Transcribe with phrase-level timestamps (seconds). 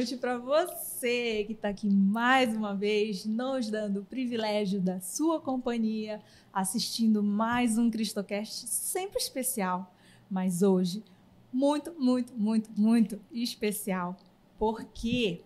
[0.00, 5.38] noite para você que está aqui mais uma vez, nos dando o privilégio da sua
[5.38, 9.94] companhia, assistindo mais um Cristocast sempre especial,
[10.30, 11.04] mas hoje
[11.52, 14.16] muito, muito, muito, muito especial,
[14.58, 15.42] porque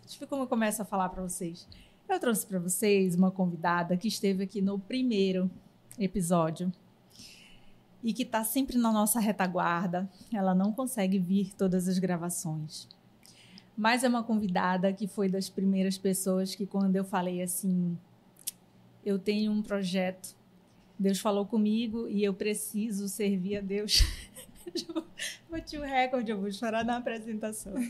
[0.00, 1.68] deixa eu ver como eu começo a falar para vocês.
[2.08, 5.50] Eu trouxe para vocês uma convidada que esteve aqui no primeiro
[5.98, 6.72] episódio
[8.02, 10.10] e que está sempre na nossa retaguarda.
[10.32, 12.88] Ela não consegue vir todas as gravações.
[13.78, 17.96] Mas é uma convidada que foi das primeiras pessoas que, quando eu falei assim,
[19.06, 20.34] eu tenho um projeto,
[20.98, 24.02] Deus falou comigo e eu preciso servir a Deus.
[25.48, 27.72] Bati o recorde, eu vou chorar na apresentação.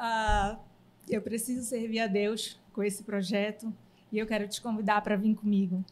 [0.00, 0.56] Ah,
[1.08, 3.74] eu preciso servir a Deus com esse projeto
[4.12, 5.84] e eu quero te convidar para vir comigo.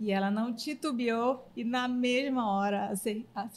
[0.00, 2.92] E ela não titubeou e na mesma hora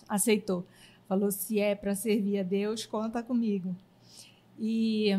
[0.08, 0.64] aceitou.
[1.08, 3.76] Falou: se é para servir a Deus, conta comigo.
[4.60, 5.10] E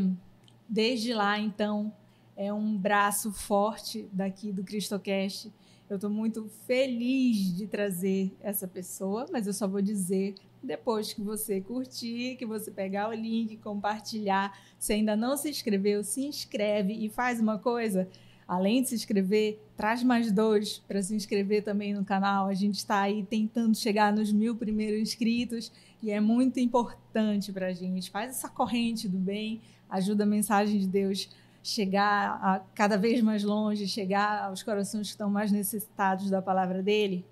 [0.69, 1.93] desde lá, então,
[2.37, 5.53] é um braço forte daqui do Cristocast.
[5.89, 11.23] Eu estou muito feliz de trazer essa pessoa, mas eu só vou dizer depois que
[11.23, 14.59] você curtir, que você pegar o link, compartilhar.
[14.79, 18.09] Se ainda não se inscreveu, se inscreve e faz uma coisa
[18.47, 22.47] além de se inscrever, traz mais dois para se inscrever também no canal.
[22.47, 25.73] A gente está aí tentando chegar nos mil primeiros inscritos
[26.03, 28.11] e é muito importante para a gente.
[28.11, 31.29] Faz essa corrente do bem, ajuda a mensagem de Deus
[31.63, 36.81] chegar a cada vez mais longe, chegar aos corações que estão mais necessitados da palavra
[36.81, 37.25] dele.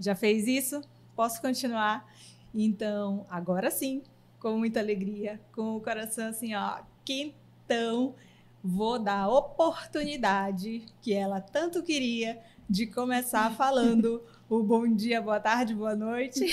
[0.00, 0.80] Já fez isso?
[1.14, 2.10] Posso continuar?
[2.54, 4.02] Então, agora sim,
[4.40, 8.14] com muita alegria, com o coração assim, ó, quentão
[8.64, 15.38] vou dar a oportunidade que ela tanto queria de começar falando o bom dia, boa
[15.38, 16.46] tarde, boa noite.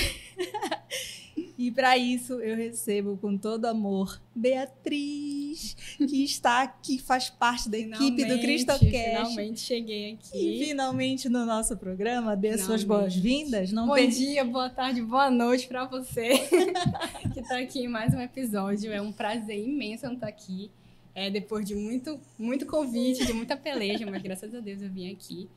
[1.57, 7.77] e para isso eu recebo com todo amor Beatriz, que está aqui, faz parte da
[7.77, 8.89] finalmente, equipe do CristoCast.
[8.89, 10.61] Finalmente cheguei aqui.
[10.61, 12.65] E finalmente no nosso programa, dê finalmente.
[12.65, 13.71] suas boas-vindas.
[13.71, 14.09] Bom per...
[14.09, 16.39] dia, boa tarde, boa noite para você
[17.33, 18.91] que está aqui em mais um episódio.
[18.91, 20.69] É um prazer imenso estar aqui.
[21.13, 25.11] É, depois de muito, muito convite, de muita peleja, mas graças a Deus eu vim
[25.11, 25.49] aqui.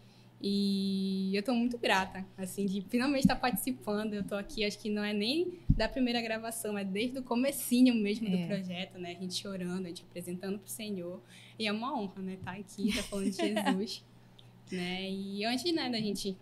[0.43, 4.13] E eu estou muito grata, assim, de finalmente estar participando.
[4.13, 7.95] Eu estou aqui, acho que não é nem da primeira gravação, é desde o comecinho
[7.95, 8.31] mesmo é.
[8.31, 9.13] do projeto, né?
[9.17, 11.23] A gente chorando, a gente apresentando para o Senhor.
[11.59, 12.35] E é uma honra, né?
[12.35, 14.05] Estar tá aqui, estar tá falando de Jesus.
[14.71, 15.11] né?
[15.11, 16.37] E antes, né, da gente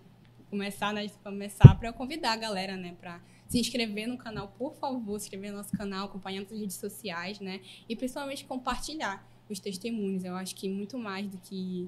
[0.50, 3.20] começar, né, começar para eu convidar a galera, né, para
[3.52, 7.38] se inscrever no canal, por favor, se inscrever no nosso canal, acompanhar nas redes sociais,
[7.38, 7.60] né?
[7.86, 10.24] E principalmente compartilhar os testemunhos.
[10.24, 11.86] Eu acho que muito mais do que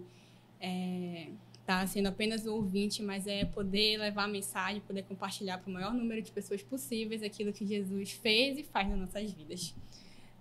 [0.60, 1.28] é,
[1.64, 5.72] tá sendo apenas o ouvinte, mas é poder levar a mensagem, poder compartilhar para o
[5.72, 9.74] maior número de pessoas possíveis aquilo que Jesus fez e faz nas nossas vidas.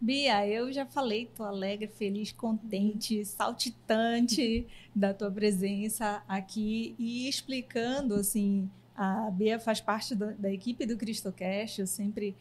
[0.02, 8.16] Bia, eu já falei, tô alegre, feliz, contente, saltitante da tua presença aqui e explicando
[8.16, 12.36] assim a Bia faz parte da, da equipe do CristoCast, eu sempre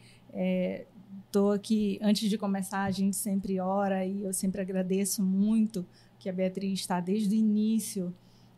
[1.25, 5.85] estou é, aqui, antes de começar, a gente sempre ora e eu sempre agradeço muito
[6.19, 8.13] que a Beatriz está desde o início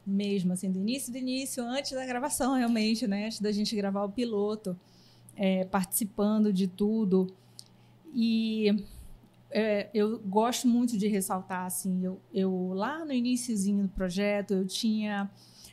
[0.05, 4.03] mesmo, assim, do início do início, antes da gravação realmente, né, antes da gente gravar
[4.03, 4.77] o piloto,
[5.35, 7.27] é, participando de tudo.
[8.13, 8.85] E
[9.49, 14.67] é, eu gosto muito de ressaltar, assim, eu, eu lá no iníciozinho do projeto, eu
[14.67, 15.29] tinha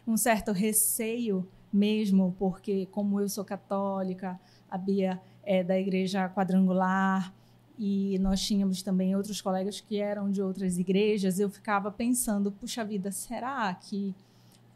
[0.06, 4.38] um certo receio mesmo porque, como eu sou católica,
[4.71, 7.33] a Bia é da igreja quadrangular
[7.78, 12.84] e nós tínhamos também outros colegas que eram de outras igrejas, eu ficava pensando, puxa
[12.84, 14.15] vida, será que,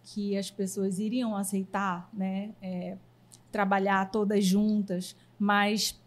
[0.02, 2.50] que as pessoas iriam aceitar, né?
[2.60, 2.96] É,
[3.52, 5.98] trabalhar todas juntas, mas,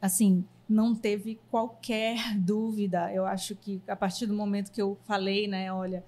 [0.00, 3.12] assim, não teve qualquer dúvida.
[3.12, 6.04] Eu acho que a partir do momento que eu falei, né, olha,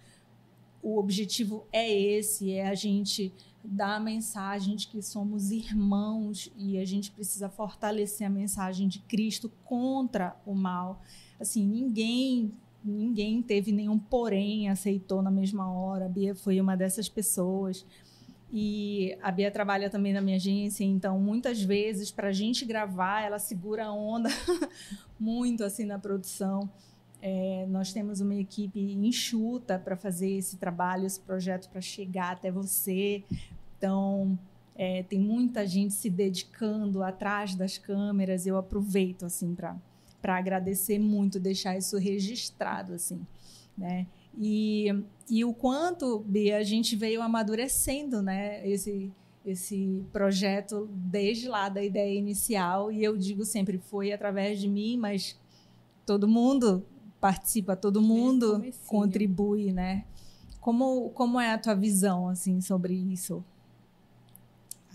[0.82, 3.32] o objetivo é esse, é a gente
[3.64, 8.98] dar a mensagem de que somos irmãos e a gente precisa fortalecer a mensagem de
[9.00, 11.00] Cristo contra o mal.
[11.40, 12.52] Assim, ninguém
[12.84, 16.04] ninguém teve nenhum porém, aceitou na mesma hora.
[16.04, 17.86] A Bia foi uma dessas pessoas.
[18.52, 23.22] E a Bia trabalha também na minha agência, então muitas vezes para a gente gravar,
[23.22, 24.28] ela segura a onda
[25.18, 26.70] muito assim na produção.
[27.26, 32.50] É, nós temos uma equipe enxuta para fazer esse trabalho, esse projeto para chegar até
[32.50, 33.24] você.
[33.78, 34.38] Então,
[34.76, 38.46] é, tem muita gente se dedicando atrás das câmeras.
[38.46, 39.74] Eu aproveito assim para
[40.20, 43.26] para agradecer muito, deixar isso registrado assim,
[43.76, 44.06] né?
[44.38, 44.86] E,
[45.28, 48.66] e o quanto Bia, a gente veio amadurecendo, né?
[48.68, 49.10] Esse
[49.46, 54.96] esse projeto desde lá da ideia inicial e eu digo sempre foi através de mim,
[54.96, 55.38] mas
[56.06, 56.82] todo mundo
[57.24, 60.04] participa, todo mundo contribui, né?
[60.60, 63.42] Como, como é a tua visão, assim, sobre isso?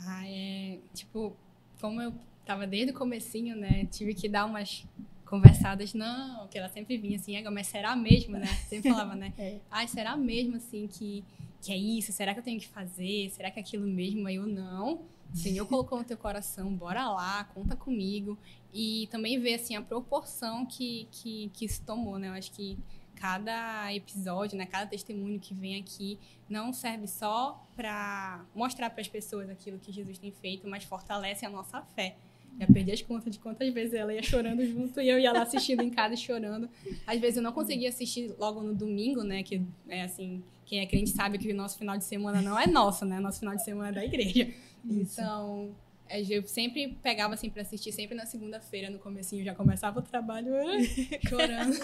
[0.05, 0.77] Ah, é...
[0.93, 1.35] Tipo,
[1.81, 2.13] como eu
[2.45, 3.85] tava desde o comecinho, né?
[3.85, 4.85] Tive que dar umas
[5.25, 8.45] conversadas, não, que ela sempre vinha assim, mas será mesmo, né?
[8.67, 9.33] Sempre falava, né?
[9.35, 9.57] é.
[9.71, 11.23] Ai, será mesmo, assim, que,
[11.59, 12.11] que é isso?
[12.11, 13.31] Será que eu tenho que fazer?
[13.31, 14.27] Será que é aquilo mesmo?
[14.27, 15.01] Aí eu, não.
[15.31, 18.35] O Senhor colocou no teu coração, bora lá, conta comigo.
[18.73, 22.27] E também ver, assim, a proporção que, que, que isso tomou, né?
[22.27, 22.77] Eu acho que
[23.19, 26.17] cada episódio, né, cada testemunho que vem aqui
[26.49, 31.45] não serve só para mostrar para as pessoas aquilo que Jesus tem feito, mas fortalece
[31.45, 32.15] a nossa fé.
[32.57, 35.43] Já perdi as contas de quantas vezes ela ia chorando junto e eu ia lá
[35.43, 36.69] assistindo em casa chorando.
[37.05, 39.43] Às vezes eu não conseguia assistir logo no domingo, né?
[39.43, 42.67] Que é assim, quem é crente sabe que o nosso final de semana não é
[42.67, 43.19] nosso, né?
[43.19, 44.51] Nosso final de semana é da igreja.
[44.85, 45.19] Isso.
[45.21, 45.75] Então,
[46.09, 50.51] eu sempre pegava assim para assistir sempre na segunda-feira, no comecinho já começava o trabalho
[51.27, 51.77] chorando.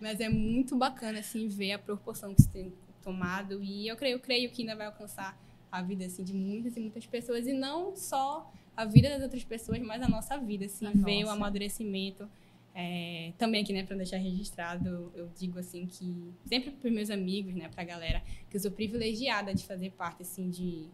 [0.00, 2.72] Mas é muito bacana assim ver a proporção que isso tem
[3.02, 5.38] tomado e eu creio, eu creio que ainda vai alcançar
[5.70, 9.42] a vida assim de muitas e muitas pessoas e não só a vida das outras
[9.42, 11.26] pessoas, mas a nossa vida, assim, a ver nossa.
[11.26, 12.28] o amadurecimento.
[12.72, 17.52] É, também aqui, né, para deixar registrado, eu digo assim que sempre para meus amigos,
[17.56, 20.86] né, para a galera, que eu sou privilegiada de fazer parte assim de,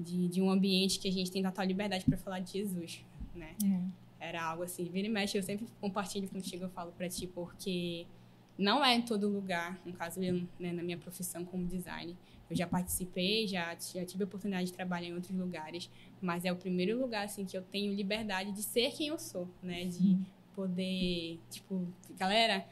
[0.00, 3.04] de, de um ambiente que a gente tem total liberdade para falar de Jesus,
[3.34, 3.54] né?
[3.64, 4.28] É.
[4.28, 8.06] Era algo assim, vira e mexe, eu sempre compartilho contigo, eu falo para ti porque
[8.58, 12.14] não é em todo lugar, no caso eu, né, na minha profissão como design,
[12.50, 15.88] eu já participei, já, já tive a oportunidade de trabalhar em outros lugares,
[16.20, 19.48] mas é o primeiro lugar assim que eu tenho liberdade de ser quem eu sou,
[19.62, 19.84] né?
[19.84, 20.18] De
[20.54, 21.86] poder, tipo,
[22.18, 22.66] galera,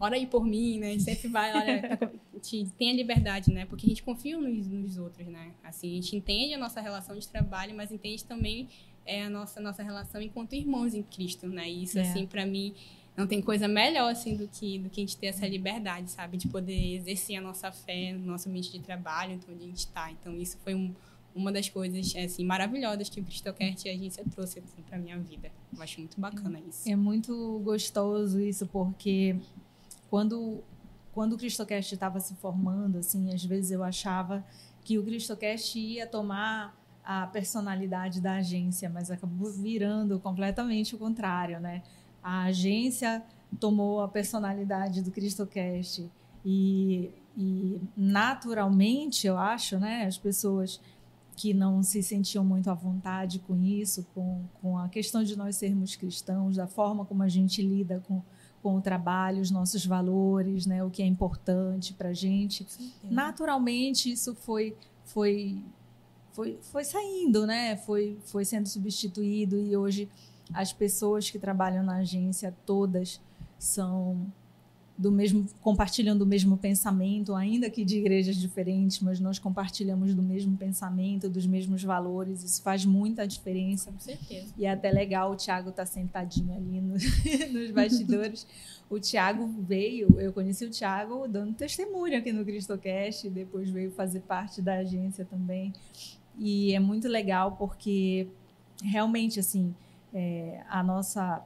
[0.00, 0.88] ora aí por mim, né?
[0.88, 1.98] A gente sempre vai, olha,
[2.40, 3.66] te, tem a liberdade, né?
[3.66, 5.52] Porque a gente confia nos, nos outros, né?
[5.62, 8.68] Assim, a gente entende a nossa relação de trabalho, mas entende também
[9.04, 11.68] é, a nossa, nossa relação enquanto irmãos em Cristo, né?
[11.70, 12.02] E isso, é.
[12.02, 12.74] assim, para mim
[13.16, 16.36] não tem coisa melhor assim do que do que a gente ter essa liberdade, sabe,
[16.36, 19.78] de poder exercer a nossa fé no nosso ambiente de trabalho, então onde a gente
[19.78, 20.10] está.
[20.10, 20.94] Então isso foi um,
[21.34, 25.18] uma das coisas assim maravilhosas que o Cristocast e a agência trouxe assim, para minha
[25.18, 25.50] vida.
[25.74, 26.88] Eu acho muito bacana isso.
[26.88, 29.36] É muito gostoso isso porque
[30.10, 30.62] quando
[31.12, 34.44] quando o Cristocast estava se formando, assim, às vezes eu achava
[34.84, 41.58] que o Cristocast ia tomar a personalidade da agência, mas acabou virando completamente o contrário,
[41.58, 41.82] né?
[42.26, 43.22] a agência
[43.60, 46.10] tomou a personalidade do CristoCast
[46.44, 50.80] e, e naturalmente, eu acho, né, as pessoas
[51.36, 55.54] que não se sentiam muito à vontade com isso, com, com a questão de nós
[55.54, 58.20] sermos cristãos, da forma como a gente lida com,
[58.66, 62.66] com o trabalho, os nossos valores, né, o que é importante para a gente.
[63.04, 65.62] Naturalmente, isso foi, foi,
[66.32, 70.08] foi, foi saindo, né, foi, foi sendo substituído e hoje
[70.52, 73.20] as pessoas que trabalham na agência todas
[73.56, 74.26] são
[74.98, 80.22] do mesmo compartilham do mesmo pensamento, ainda que de igrejas diferentes, mas nós compartilhamos do
[80.22, 82.42] mesmo pensamento, dos mesmos valores.
[82.42, 83.92] Isso faz muita diferença.
[83.92, 84.54] Com certeza.
[84.56, 86.94] E é até legal o estar tá sentadinho ali no,
[87.52, 88.46] nos bastidores.
[88.88, 94.20] o Thiago veio, eu conheci o Thiago dando testemunho aqui no CristoCast, depois veio fazer
[94.20, 95.74] parte da agência também.
[96.38, 98.28] E é muito legal porque
[98.82, 99.74] realmente assim,
[100.14, 101.44] é, a nossa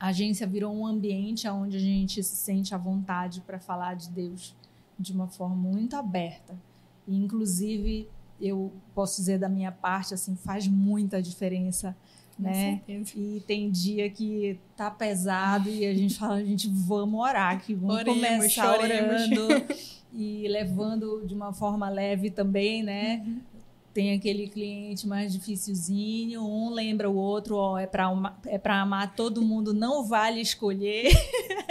[0.00, 4.56] agência virou um ambiente onde a gente se sente à vontade para falar de Deus
[4.98, 6.58] de uma forma muito aberta.
[7.06, 8.08] E, inclusive,
[8.40, 11.94] eu posso dizer da minha parte, assim, faz muita diferença,
[12.38, 12.80] né?
[13.14, 17.74] E tem dia que tá pesado e a gente fala, a gente vamos orar aqui,
[17.74, 19.38] vamos oremos, começar choremos.
[19.38, 19.66] orando
[20.12, 23.22] e levando de uma forma leve também, né?
[23.26, 23.49] Uhum
[23.92, 28.10] tem aquele cliente mais dificilzinho, um lembra o outro, ó, é para
[28.46, 31.10] é para amar todo mundo, não vale escolher.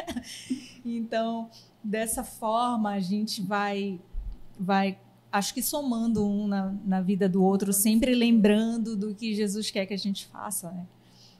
[0.83, 1.49] então,
[1.83, 3.99] dessa forma a gente vai
[4.59, 4.97] vai
[5.31, 9.85] acho que somando um na, na vida do outro, sempre lembrando do que Jesus quer
[9.85, 10.85] que a gente faça, né?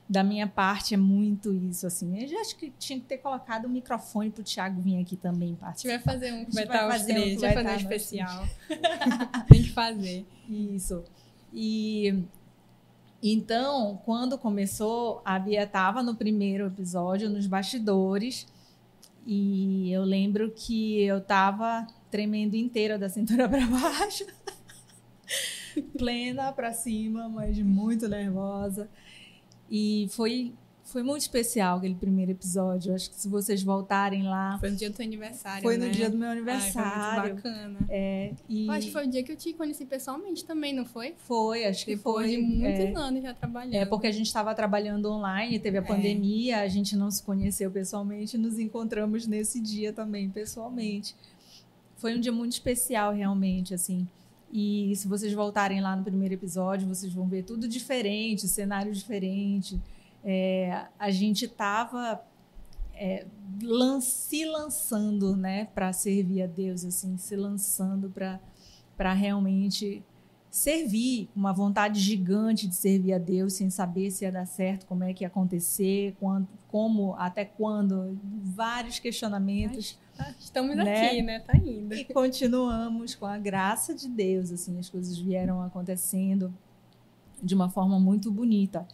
[0.09, 2.19] Da minha parte é muito isso, assim.
[2.19, 5.93] Eu acho que tinha que ter colocado o microfone pro Thiago vir aqui também participar.
[5.93, 8.47] A gente vai fazer um que vai estar os três, um vai fazer um especial.
[9.47, 10.25] Tem que fazer.
[10.49, 11.03] Isso.
[11.53, 12.23] E
[13.21, 18.47] então, quando começou, a Bia estava no primeiro episódio, nos bastidores,
[19.27, 24.25] e eu lembro que eu estava tremendo inteira da cintura para baixo,
[25.95, 28.89] plena para cima, mas muito nervosa.
[29.69, 30.53] E foi
[30.85, 32.95] Foi muito especial aquele primeiro episódio.
[32.95, 34.57] Acho que se vocês voltarem lá.
[34.59, 35.61] Foi no dia do teu aniversário.
[35.61, 35.85] Foi né?
[35.85, 36.89] no dia do meu aniversário.
[36.91, 37.79] Ai, foi muito bacana.
[37.89, 38.65] É, e...
[38.65, 41.13] Eu acho que foi o dia que eu te conheci pessoalmente também, não foi?
[41.27, 42.35] Foi, acho que Depois foi.
[42.37, 43.75] de muitos é, anos já trabalhando.
[43.75, 45.83] é porque a gente estava trabalhando online, teve a É.
[45.85, 51.15] pandemia, a gente não se conheceu pessoalmente, nos encontramos nesse dia também pessoalmente.
[51.97, 54.07] Foi um dia muito especial, realmente, assim.
[54.51, 59.79] E se vocês voltarem lá no primeiro episódio, vocês vão ver tudo diferente, cenário diferente.
[60.23, 62.21] É, a gente estava
[63.61, 68.11] lan se lançando, né, para servir a Deus, assim, se lançando
[68.97, 70.03] para realmente
[70.51, 75.03] servir, uma vontade gigante de servir a Deus, sem saber se ia dar certo, como
[75.03, 79.97] é que ia acontecer, quando, como, até quando, vários questionamentos.
[80.19, 81.07] Tá, Estamos né?
[81.07, 81.39] aqui, né?
[81.39, 81.95] Tá indo.
[81.95, 86.53] E continuamos com a graça de Deus, assim, as coisas vieram acontecendo
[87.41, 88.85] de uma forma muito bonita.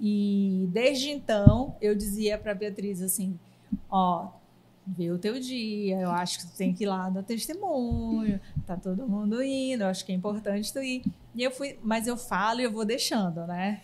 [0.00, 3.38] E desde então eu dizia para Beatriz assim,
[3.90, 4.28] ó,
[4.86, 8.78] vê o teu dia, eu acho que tu tem que ir lá dar testemunho, tá
[8.78, 11.04] todo mundo indo, eu acho que é importante tu ir.
[11.34, 13.82] E eu fui, mas eu falo e eu vou deixando, né?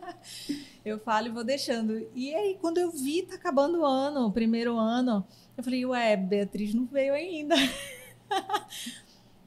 [0.84, 2.06] eu falo e vou deixando.
[2.14, 5.24] E aí quando eu vi tá acabando o ano, o primeiro ano,
[5.56, 7.54] eu falei, ué, Beatriz não veio ainda.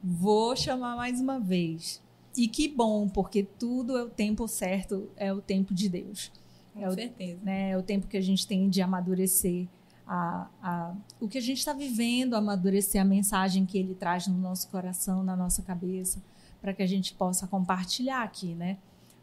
[0.02, 2.02] Vou chamar mais uma vez.
[2.36, 6.30] E que bom, porque tudo é o tempo certo, é o tempo de Deus.
[6.72, 7.40] Com É o- certeza.
[7.42, 7.70] Né?
[7.70, 9.66] É o tempo que a gente tem de amadurecer
[10.06, 14.38] a, a, o que a gente está vivendo, amadurecer a mensagem que ele traz no
[14.38, 16.22] nosso coração, na nossa cabeça,
[16.60, 18.78] para que a gente possa compartilhar aqui, né?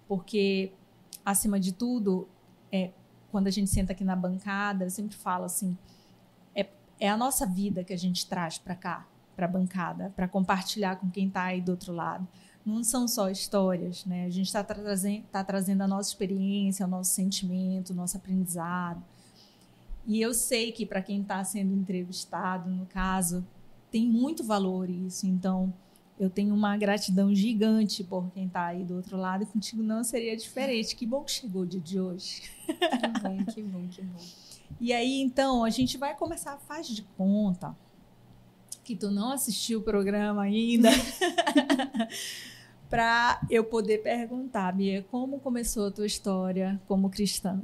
[0.07, 0.71] Porque,
[1.25, 2.27] acima de tudo,
[2.71, 2.91] é,
[3.31, 5.75] quando a gente senta aqui na bancada, eu sempre falo assim,
[6.99, 10.95] é, a nossa vida que a gente traz para cá, para a bancada, para compartilhar
[10.97, 12.27] com quem está aí do outro lado.
[12.65, 14.25] Não são só histórias, né?
[14.25, 19.03] A gente está trazendo, tá trazendo a nossa experiência, o nosso sentimento, o nosso aprendizado.
[20.07, 23.45] E eu sei que para quem está sendo entrevistado, no caso,
[23.91, 25.27] tem muito valor isso.
[25.27, 25.73] Então,
[26.19, 30.03] eu tenho uma gratidão gigante por quem está aí do outro lado e contigo não
[30.03, 30.95] seria diferente.
[30.95, 32.41] Que bom que chegou o dia de hoje.
[32.65, 34.44] Que bom, que bom, que bom.
[34.79, 37.75] E aí, então, a gente vai começar, faz de conta
[38.83, 40.89] que tu não assistiu o programa ainda,
[42.87, 47.61] para eu poder perguntar, Bia, como começou a tua história como cristã?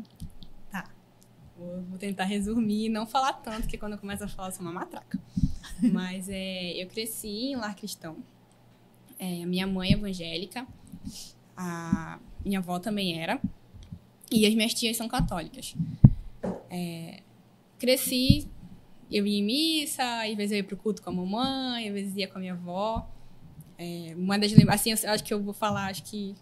[1.62, 4.52] Vou, vou tentar resumir e não falar tanto, porque quando eu começo a falar, eu
[4.52, 5.20] sou uma matraca.
[5.94, 8.18] Mas é, eu cresci em lar cristão.
[9.20, 10.66] É, a minha mãe é evangélica,
[11.56, 13.40] a minha avó também era,
[14.32, 15.76] e as minhas tias são católicas.
[16.72, 17.22] É,
[17.78, 18.48] cresci,
[19.12, 22.16] eu ia em missa, às vezes eu ia pro culto com a mamãe, às vezes
[22.16, 23.08] ia com a minha avó.
[23.78, 26.34] É, uma das assim, eu acho que eu vou falar, acho que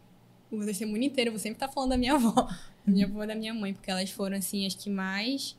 [0.51, 2.47] o testemunho inteiro, eu vou sempre estar falando da minha avó
[2.85, 5.57] da minha avó da minha mãe, porque elas foram assim as que mais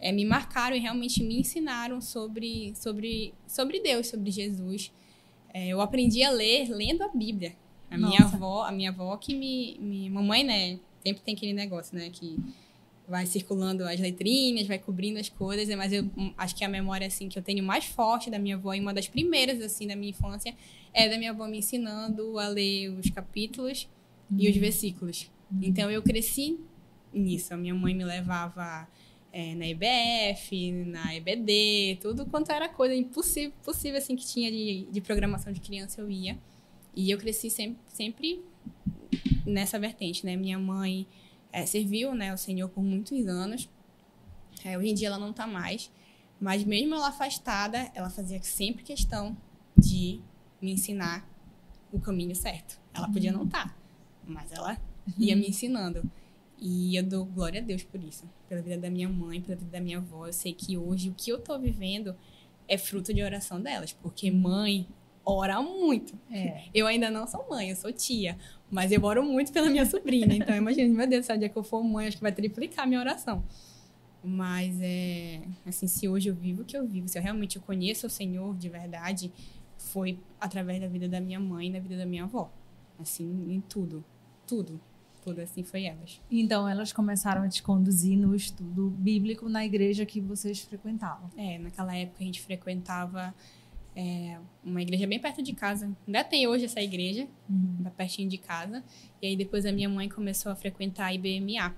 [0.00, 4.92] é, me marcaram e realmente me ensinaram sobre, sobre, sobre Deus, sobre Jesus.
[5.52, 7.56] É, eu aprendi a ler lendo a Bíblia.
[7.90, 8.36] A minha Nossa.
[8.36, 10.10] avó, a minha avó que me, me.
[10.10, 10.78] Mamãe, né?
[11.04, 12.10] Sempre tem aquele negócio, né?
[12.10, 12.36] Que
[13.08, 17.06] vai circulando as letrinhas, vai cobrindo as coisas, mas eu hum, acho que a memória
[17.06, 19.94] assim que eu tenho mais forte da minha avó e uma das primeiras assim da
[19.94, 20.54] minha infância
[20.92, 23.88] é da minha avó me ensinando a ler os capítulos
[24.36, 25.30] e os versículos.
[25.62, 26.58] Então eu cresci
[27.12, 27.54] nisso.
[27.54, 28.88] A minha mãe me levava
[29.32, 34.88] é, na IBF, na EBD, tudo quanto era coisa impossível, possível assim que tinha de,
[34.90, 36.38] de programação de criança eu ia.
[36.94, 38.40] E eu cresci sempre, sempre
[39.44, 40.34] nessa vertente, né?
[40.34, 41.06] Minha mãe
[41.56, 43.66] é, serviu, né, o Senhor por muitos anos.
[44.62, 45.90] É, hoje em dia ela não tá mais,
[46.38, 49.34] mas mesmo ela afastada, ela fazia sempre questão
[49.74, 50.20] de
[50.60, 51.26] me ensinar
[51.90, 52.78] o caminho certo.
[52.92, 53.74] Ela podia não estar,
[54.26, 54.78] mas ela
[55.16, 56.02] ia me ensinando.
[56.58, 58.28] E eu dou glória a Deus por isso.
[58.50, 60.26] Pela vida da minha mãe, pela vida da minha avó.
[60.26, 62.14] Eu sei que hoje o que eu tô vivendo
[62.68, 63.94] é fruto de oração delas.
[63.94, 64.86] Porque mãe
[65.26, 66.16] ora muito.
[66.30, 66.62] É.
[66.72, 68.38] Eu ainda não sou mãe, eu sou tia.
[68.70, 70.26] Mas eu oro muito pela minha sobrinha.
[70.32, 72.84] Então, imagina, meu Deus, se o dia que eu for mãe, acho que vai triplicar
[72.84, 73.44] a minha oração.
[74.22, 78.06] Mas, é, assim, se hoje eu vivo o que eu vivo, se eu realmente conheço
[78.06, 79.32] o Senhor de verdade,
[79.76, 82.50] foi através da vida da minha mãe e da vida da minha avó.
[82.98, 84.04] Assim, em tudo.
[84.46, 84.80] Tudo.
[85.22, 86.20] Tudo assim foi elas.
[86.30, 91.28] Então, elas começaram a te conduzir no estudo bíblico na igreja que vocês frequentavam.
[91.36, 93.34] É, naquela época a gente frequentava
[93.96, 95.90] é, uma igreja bem perto de casa.
[96.06, 97.26] Ainda tem hoje essa igreja,
[97.96, 98.84] pertinho de casa.
[99.22, 101.74] E aí depois a minha mãe começou a frequentar a IBMA,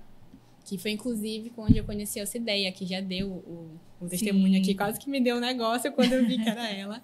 [0.65, 4.75] que foi inclusive quando eu conheci a Cideia, que já deu o, o testemunho aqui,
[4.75, 7.01] quase que me deu um negócio quando eu vi que era ela.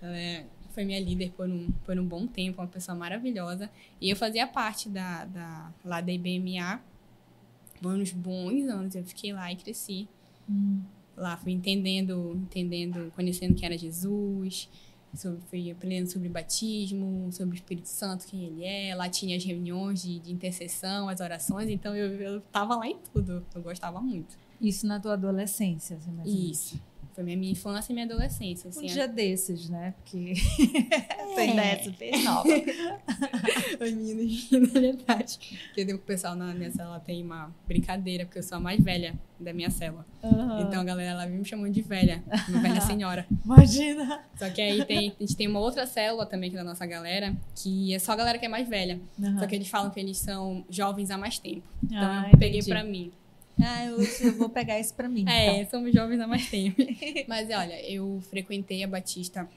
[0.00, 3.70] Ela é- foi minha líder por um, por um bom tempo, uma pessoa maravilhosa.
[4.00, 6.80] E eu fazia parte da, da, lá da IBMA,
[7.84, 10.08] uns bons anos eu fiquei lá e cresci.
[10.50, 10.82] Hum.
[11.16, 14.68] Lá fui entendendo, entendendo, conhecendo quem era Jesus,
[15.14, 18.94] sobre, fui aprendendo sobre batismo, sobre o Espírito Santo, quem ele é.
[18.94, 22.98] Lá tinha as reuniões de, de intercessão, as orações, então eu, eu tava lá em
[23.12, 23.44] tudo.
[23.54, 24.36] Eu gostava muito.
[24.60, 26.32] Isso na tua adolescência, ou menos.
[26.32, 26.80] Isso.
[27.14, 28.66] Foi minha, minha infância e minha adolescência.
[28.66, 29.94] Um Assim, dia desses, né?
[30.02, 30.34] Porque
[31.38, 31.46] É.
[31.50, 32.48] ideia é super nova.
[33.80, 35.38] Os meninos rindo, na verdade.
[35.74, 39.14] Porque o pessoal na minha célula tem uma brincadeira, porque eu sou a mais velha
[39.38, 40.04] da minha célula.
[40.22, 40.62] Aham.
[40.66, 43.26] Então a galera lá me chamando de velha, uma velha senhora.
[43.44, 44.20] Imagina.
[44.36, 47.36] Só que aí tem, a gente tem uma outra célula também aqui da nossa galera,
[47.54, 49.00] que é só a galera que é mais velha.
[49.22, 49.38] Aham.
[49.38, 51.62] Só que eles falam que eles são jovens há mais tempo.
[51.84, 52.70] Então Ah, eu peguei entendi.
[52.70, 53.12] pra mim.
[53.60, 55.24] Ah, eu, eu vou pegar isso pra mim.
[55.28, 55.70] É, então.
[55.70, 56.76] somos jovens há mais tempo.
[57.28, 59.48] Mas olha, eu frequentei a Batista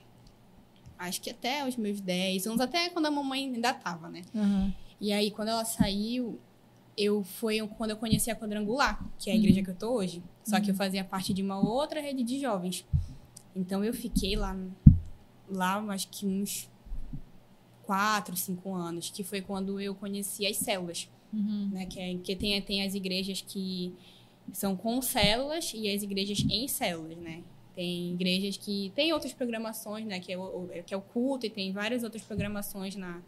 [0.97, 4.23] acho que até os meus 10 anos, até quando a mamãe ainda tava, né?
[4.35, 4.73] Aham.
[4.99, 6.39] E aí, quando ela saiu,
[6.97, 9.41] eu foi quando eu conheci a Quadrangular, que é a Uhum.
[9.41, 10.23] igreja que eu tô hoje.
[10.43, 12.83] Só que eu fazia parte de uma outra rede de jovens.
[13.55, 14.57] Então eu fiquei lá,
[15.47, 16.67] lá acho que uns
[17.83, 21.69] quatro, cinco anos, que foi quando eu conheci as células, Uhum.
[21.71, 21.85] né?
[21.85, 23.93] Que, é, que tem, tem as igrejas que
[24.53, 27.43] são com células e as igrejas em células, né?
[27.75, 30.19] Tem igrejas que tem outras programações, né?
[30.19, 33.21] Que é o, que é o culto e tem várias outras programações na,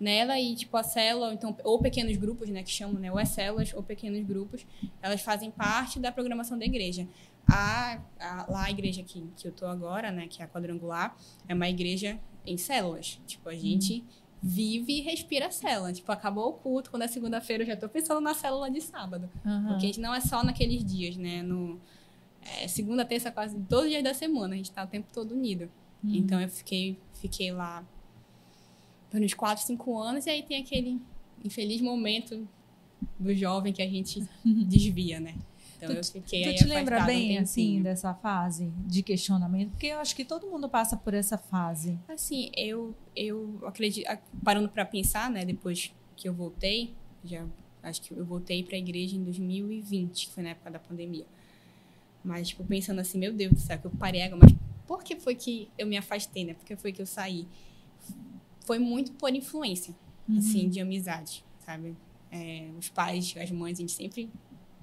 [0.00, 2.62] nela e tipo a célula, então ou pequenos grupos, né?
[2.62, 3.12] Que chamam, né?
[3.12, 4.66] Ou as células ou pequenos grupos,
[5.00, 7.06] elas fazem parte da programação da igreja.
[7.46, 10.26] A, a- lá a igreja que, que eu tô agora, né?
[10.28, 11.16] Que é a quadrangular,
[11.46, 13.20] é uma igreja em células.
[13.26, 14.02] Tipo a gente
[14.42, 15.92] vive e respira a célula.
[15.92, 19.30] Tipo acabou o culto, quando é segunda-feira eu já tô pensando na célula de sábado.
[19.46, 19.68] Aham.
[19.68, 21.42] Porque a gente não é só naqueles dias, né?
[21.42, 21.80] No,
[22.42, 24.54] é, segunda, terça, quase todos os dias da semana.
[24.54, 25.70] A gente tá o tempo todo unido.
[26.02, 26.14] Uhum.
[26.14, 27.84] Então eu fiquei, fiquei lá
[29.10, 30.26] por uns 4, 5 anos.
[30.26, 31.00] E aí tem aquele
[31.44, 32.48] infeliz momento
[33.18, 35.36] do jovem que a gente desvia, né?
[35.82, 39.02] Então Tu- eu fiquei Tu aí te lembra afastada um bem, assim, dessa fase de
[39.02, 39.70] questionamento?
[39.70, 41.98] Porque eu acho que todo mundo passa por essa fase.
[42.08, 44.06] Assim, eu, eu acredito,
[44.44, 47.44] parando para pensar, né, depois que eu voltei, já
[47.82, 51.26] acho que eu voltei para a igreja em 2020, que foi na época da pandemia.
[52.24, 54.52] Mas, tipo, pensando assim, meu Deus do céu, que eu parei agora, mas
[54.86, 56.54] por que foi que eu me afastei, né?
[56.54, 57.48] Por que foi que eu saí?
[58.64, 59.92] Foi muito por influência,
[60.28, 60.38] Uhum.
[60.38, 61.96] assim, de amizade, sabe?
[62.30, 64.30] É, os pais, as mães, a gente sempre.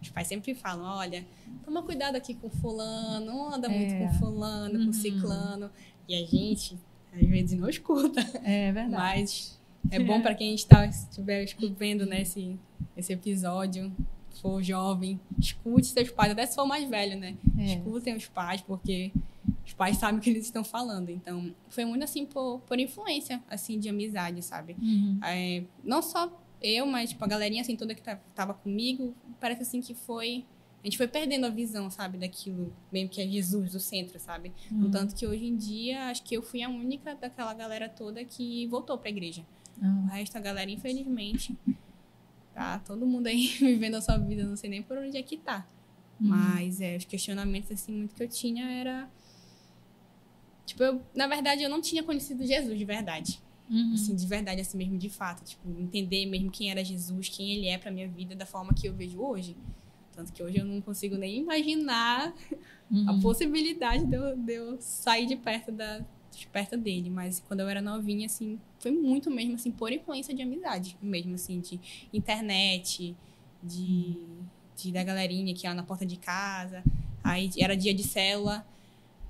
[0.02, 1.26] Os pais sempre falam, olha,
[1.66, 4.00] toma cuidado aqui com fulano, não anda muito É.
[4.08, 4.86] com fulano, Uhum.
[4.88, 5.70] com ciclano.
[6.08, 6.78] E a gente,
[7.14, 8.22] às vezes, não escuta.
[8.44, 8.92] É verdade.
[8.92, 9.60] Mas
[9.92, 12.58] é bom para quem está estiver escu- vendo né, esse,
[12.96, 13.92] esse episódio,
[14.42, 17.36] for jovem, escute seus pais, até se for mais velho, né?
[17.58, 17.74] É.
[17.76, 19.12] Escutem os pais, porque
[19.66, 21.10] os pais sabem o que eles estão falando.
[21.10, 24.78] Então, foi muito assim por, por influência, assim, de amizade, sabe?
[24.82, 25.20] Uhum.
[25.26, 29.62] É, não só eu, mas tipo, a galerinha assim toda que tá- tava comigo, parece
[29.64, 30.46] assim que foi.
[30.82, 34.54] A gente foi perdendo a visão, sabe, daquilo, mesmo que é Jesus o centro, sabe?
[34.72, 34.92] No Uhum.
[34.92, 38.66] tanto que hoje em dia, acho que eu fui a única daquela galera toda que
[38.68, 39.46] voltou pra igreja.
[39.82, 41.58] O Ah, resto da galera, infelizmente,
[42.54, 45.36] tá todo mundo aí vivendo a sua vida, não sei nem por onde é que
[45.38, 45.68] tá.
[46.20, 46.28] uhum.
[46.30, 49.10] Mas é, os questionamentos, assim, muito que eu tinha era.
[50.66, 53.94] Tipo, eu, na verdade, eu não tinha conhecido Jesus de verdade Uhum.
[53.94, 55.44] assim, de verdade, assim mesmo, de fato.
[55.44, 58.88] Tipo, entender mesmo quem era Jesus, quem ele é pra minha vida, da forma que
[58.88, 59.56] eu vejo hoje.
[60.16, 62.34] Tanto que hoje eu não consigo nem imaginar
[63.08, 63.20] a Uhum.
[63.22, 66.00] possibilidade de eu, de eu sair de perto, da,
[66.32, 67.10] de perto dele.
[67.10, 70.98] Mas quando eu era novinha, assim, foi muito mesmo, assim, por influência de amizade.
[71.02, 71.80] Mesmo, assim, de
[72.14, 73.16] internet,
[73.64, 74.18] de,
[74.76, 76.84] de da galerinha que ia na porta de casa.
[77.24, 78.66] Aí era dia de célula.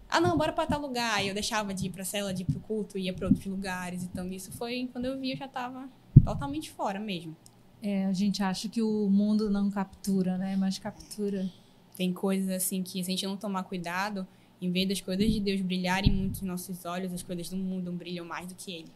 [0.10, 1.14] Ah, não, bora pra tal lugar.
[1.16, 4.04] Aí eu deixava de ir pra célula, de ir pro culto, ia pra outros lugares.
[4.04, 5.88] Então, isso foi quando eu vi, eu já tava
[6.24, 7.36] totalmente fora mesmo.
[7.82, 10.56] É, a gente acha que o mundo não captura, né?
[10.56, 11.48] Mas captura.
[11.96, 14.26] Tem coisas assim que, se a gente não tomar cuidado,
[14.62, 17.92] em vez das coisas de Deus brilharem muito nos nossos olhos, as coisas do mundo
[17.92, 18.92] brilham mais do que ele.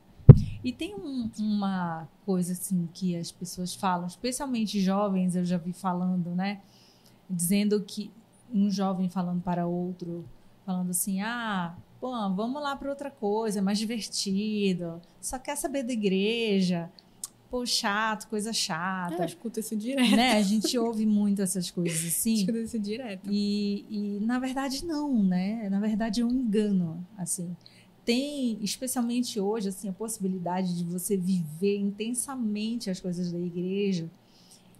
[0.64, 5.74] E tem um- uma coisa assim que as pessoas falam, especialmente jovens, eu já vi
[5.74, 6.62] falando, né?
[7.30, 8.10] Dizendo que
[8.54, 10.26] um jovem falando para outro,
[10.66, 15.02] falando assim: "Ah, pô, vamos lá para outra coisa, é mais divertido.
[15.22, 16.90] Só quer saber da igreja.
[17.50, 19.16] Pô, chato, coisa chata".
[19.16, 20.16] eu escuto isso direto.
[20.16, 20.32] né?
[20.34, 22.34] A gente ouve muito essas coisas assim.
[22.34, 23.30] Escuto isso direto.
[23.32, 25.70] E, e, na verdade não, né?
[25.70, 27.56] Na verdade é um engano, assim.
[28.04, 34.10] Tem, especialmente hoje, assim, a possibilidade de você viver intensamente as coisas da igreja.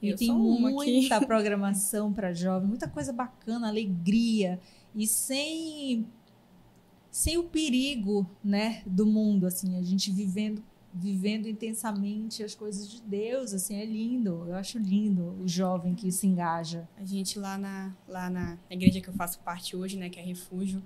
[0.02, 0.92] E Eu tem sou uma aqui.
[0.92, 4.60] muita programação para jovem, muita coisa bacana, alegria
[4.96, 6.06] e sem
[7.10, 13.02] sem o perigo, né, do mundo, assim, a gente vivendo vivendo intensamente as coisas de
[13.02, 14.46] Deus, assim, é lindo.
[14.48, 16.88] Eu acho lindo o jovem que se engaja.
[16.96, 20.24] A gente lá na, lá na igreja que eu faço parte hoje, né, que é
[20.24, 20.84] Refúgio,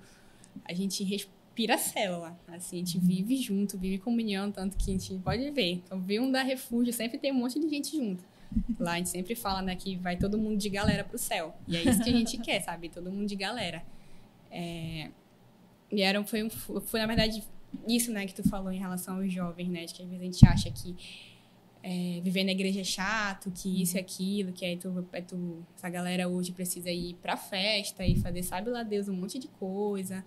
[0.64, 4.92] a gente respira a célula, assim, a gente vive junto, vive comunhão, tanto que a
[4.94, 5.72] gente pode ver.
[5.84, 8.24] Então, ver um da Refúgio, sempre tem um monte de gente junto.
[8.80, 11.54] Lá a gente sempre fala, né, que vai todo mundo de galera pro céu.
[11.66, 12.88] E é isso que a gente quer, sabe?
[12.88, 13.82] Todo mundo de galera.
[14.50, 15.10] É...
[15.90, 17.42] E era, foi, um, foi, na verdade,
[17.86, 19.84] isso, né, que tu falou em relação aos jovens, né?
[19.84, 20.96] De que às vezes a gente acha que
[21.82, 25.64] é, viver na igreja é chato, que isso e aquilo, que aí tu, aí tu,
[25.76, 29.48] essa galera hoje precisa ir pra festa e fazer, sabe lá Deus, um monte de
[29.48, 30.24] coisa.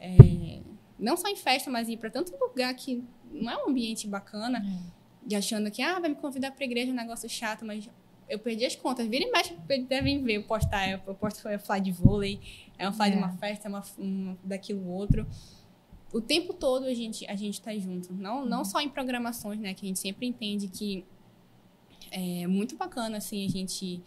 [0.00, 0.60] É,
[0.98, 4.58] não só em festa, mas ir para tanto lugar que não é um ambiente bacana.
[4.58, 5.02] É.
[5.30, 7.88] E achando que, ah, vai me convidar pra igreja, é um negócio chato, mas
[8.32, 9.06] eu perdi as contas.
[9.06, 9.54] Vira e mexe,
[9.88, 10.90] devem ver eu postar.
[10.90, 12.40] Eu posto é fly de vôlei,
[12.78, 13.10] é um fly é.
[13.10, 15.26] de uma festa, é uma, uma daquilo outro
[16.12, 18.64] o tempo todo a gente a gente está junto, não não uhum.
[18.66, 21.06] só em programações, né, que a gente sempre entende que
[22.10, 24.02] é muito bacana assim a gente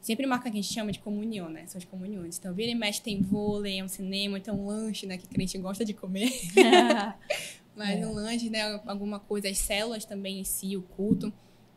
[0.00, 1.66] sempre marca que a gente chama de comunhão, né?
[1.66, 2.38] São as comunhões.
[2.38, 5.18] Então, vira e mexe tem vôlei, é um cinema, então um lanche, né?
[5.18, 6.30] Que a gente gosta de comer.
[7.76, 8.06] Mas é.
[8.06, 8.80] um lanche, né?
[8.86, 11.32] Alguma coisa, as células também em si, o culto.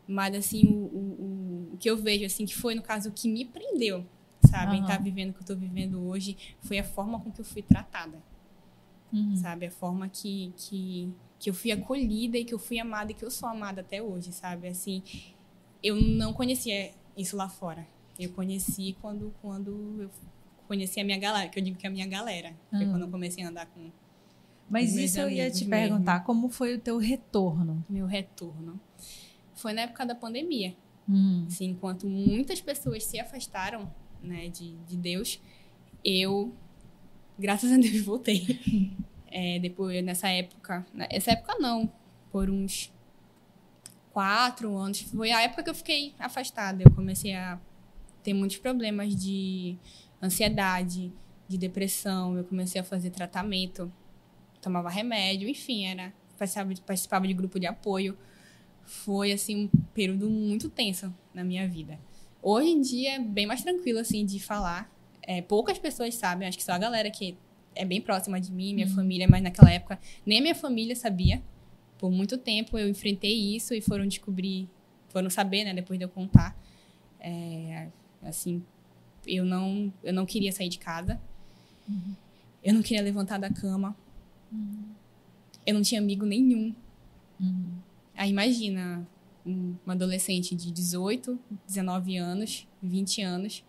[0.06, 1.33] Mas, assim, o, o,
[1.74, 4.04] o que eu vejo, assim, que foi, no caso, o que me prendeu,
[4.48, 4.72] sabe?
[4.72, 4.78] Uhum.
[4.78, 7.40] Em estar tá vivendo o que eu estou vivendo hoje, foi a forma com que
[7.40, 8.22] eu fui tratada
[9.14, 9.36] uhum.
[9.36, 9.66] sabe?
[9.66, 13.24] A forma que, que, que eu fui acolhida e que eu fui amada e que
[13.24, 14.68] eu sou amada até hoje, sabe?
[14.68, 15.02] Assim,
[15.82, 17.86] eu não conhecia isso lá fora.
[18.18, 20.10] Eu conheci quando, quando eu
[20.66, 22.50] conheci a minha galera, que eu digo que é a minha galera.
[22.72, 22.78] Uhum.
[22.78, 23.90] Foi quando eu comecei a andar com.
[24.68, 26.26] Mas isso eu ia te perguntar, mesmo.
[26.26, 27.84] como foi o teu retorno?
[27.88, 28.80] Meu retorno.
[29.54, 30.74] Foi na época da pandemia.
[31.08, 31.44] Hum.
[31.46, 35.40] Assim, enquanto muitas pessoas se afastaram né, de, de Deus,
[36.04, 36.54] eu
[37.38, 38.58] graças a Deus voltei.
[39.30, 41.90] É, depois, nessa época, essa época não,
[42.30, 42.92] por uns
[44.12, 46.82] quatro anos, foi a época que eu fiquei afastada.
[46.82, 47.60] Eu comecei a
[48.22, 49.76] ter muitos problemas de
[50.22, 51.12] ansiedade,
[51.48, 52.36] de depressão.
[52.36, 53.92] Eu comecei a fazer tratamento,
[54.60, 58.16] tomava remédio, enfim, era participava de, participava de grupo de apoio.
[58.84, 61.98] Foi assim um período muito tenso na minha vida.
[62.42, 64.92] Hoje em dia é bem mais tranquilo assim de falar,
[65.22, 67.36] é, poucas pessoas sabem, acho que só a galera que
[67.74, 68.94] é bem próxima de mim, minha uhum.
[68.94, 71.42] família, mas naquela época nem minha família sabia.
[71.98, 74.68] Por muito tempo eu enfrentei isso e foram descobrir,
[75.08, 76.54] foram saber, né, depois de eu contar.
[77.18, 77.88] É,
[78.22, 78.62] assim,
[79.26, 81.20] eu não, eu não queria sair de casa.
[81.88, 82.14] Uhum.
[82.62, 83.96] Eu não queria levantar da cama.
[84.52, 84.84] Uhum.
[85.66, 86.74] Eu não tinha amigo nenhum.
[88.16, 89.06] Aí imagina
[89.44, 93.64] uma adolescente de 18, 19 anos, 20 anos,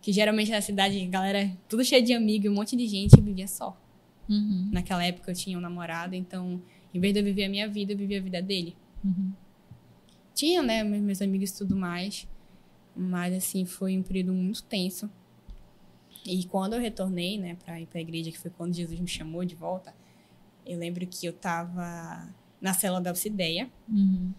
[0.00, 3.22] que geralmente na cidade, galera, tudo cheio de amigo e um monte de gente, eu
[3.22, 3.76] vivia só.
[4.28, 4.68] Uhum.
[4.72, 7.92] Naquela época eu tinha um namorado, então, em vez de eu viver a minha vida,
[7.92, 8.76] eu vivia a vida dele.
[9.04, 9.32] Uhum.
[10.34, 12.28] Tinha, né, meus amigos e tudo mais,
[12.94, 15.10] mas, assim, foi um período muito tenso.
[16.24, 19.44] E quando eu retornei, né, pra ir pra igreja, que foi quando Jesus me chamou
[19.44, 19.94] de volta,
[20.64, 22.28] eu lembro que eu tava
[22.60, 23.68] na cela da Alcideia.
[23.88, 24.32] Uhum.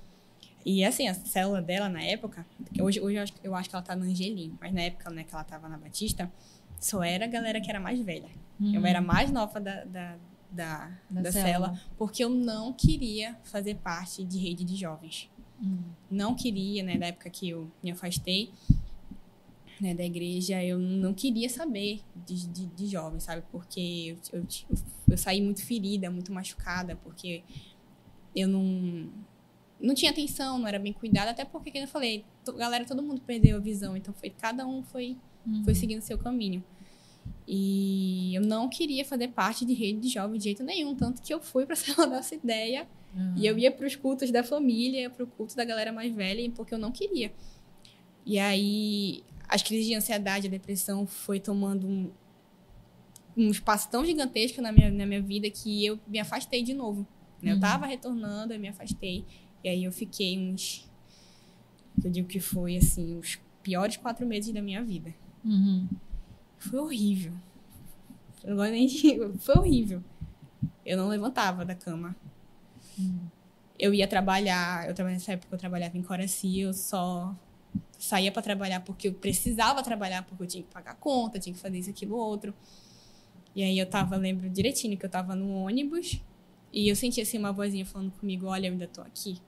[0.65, 2.45] E assim, a célula dela na época,
[2.79, 5.23] hoje, hoje eu, acho, eu acho que ela tá no Angelim, mas na época né,
[5.23, 6.31] que ela tava na Batista,
[6.79, 8.29] só era a galera que era mais velha.
[8.59, 8.75] Uhum.
[8.75, 10.17] Eu era mais nova da, da,
[10.51, 11.69] da, da, da célula.
[11.69, 15.29] célula, porque eu não queria fazer parte de rede de jovens.
[15.61, 15.83] Uhum.
[16.11, 18.51] Não queria, né, da época que eu me afastei
[19.79, 23.43] né, da igreja, eu não queria saber de, de, de jovens, sabe?
[23.51, 24.47] Porque eu, eu,
[25.09, 27.43] eu saí muito ferida, muito machucada, porque
[28.35, 29.09] eu não
[29.79, 32.25] não tinha atenção, não era bem cuidado, até porque, como eu falei,
[32.57, 35.15] galera, todo mundo perdeu a visão, então foi cada um foi,
[35.47, 35.63] uhum.
[35.63, 36.63] foi seguindo seu caminho.
[37.47, 41.33] E eu não queria fazer parte de rede de jovem de jeito nenhum, tanto que
[41.33, 43.33] eu fui para célula dessa ideia uhum.
[43.37, 46.51] e eu ia para os cultos da família, para o culto da galera mais velha,
[46.51, 47.31] porque eu não queria.
[48.25, 52.11] E aí as crises de ansiedade, a depressão foi tomando um,
[53.35, 57.07] um espaço tão gigantesco na minha, na minha vida que eu me afastei de novo.
[57.41, 57.51] Né?
[57.51, 57.91] Eu estava uhum.
[57.91, 59.25] retornando, eu me afastei.
[59.63, 60.89] E aí eu fiquei uns.
[62.03, 65.13] Eu digo que foi, assim, os piores quatro meses da minha vida.
[65.43, 65.87] Uhum.
[66.57, 67.33] Foi horrível.
[68.43, 68.87] Eu não nem
[69.39, 70.03] Foi horrível.
[70.85, 72.15] Eu não levantava da cama.
[72.97, 73.27] Uhum.
[73.77, 77.33] Eu ia trabalhar, eu trabalhava nessa época eu trabalhava em Coraci, eu só
[77.97, 81.59] saía para trabalhar porque eu precisava trabalhar, porque eu tinha que pagar conta, tinha que
[81.59, 82.53] fazer isso, aquilo, outro.
[83.55, 86.21] E aí eu tava, lembro direitinho que eu tava no ônibus
[86.71, 89.39] e eu sentia assim uma vozinha falando comigo, olha, eu ainda tô aqui.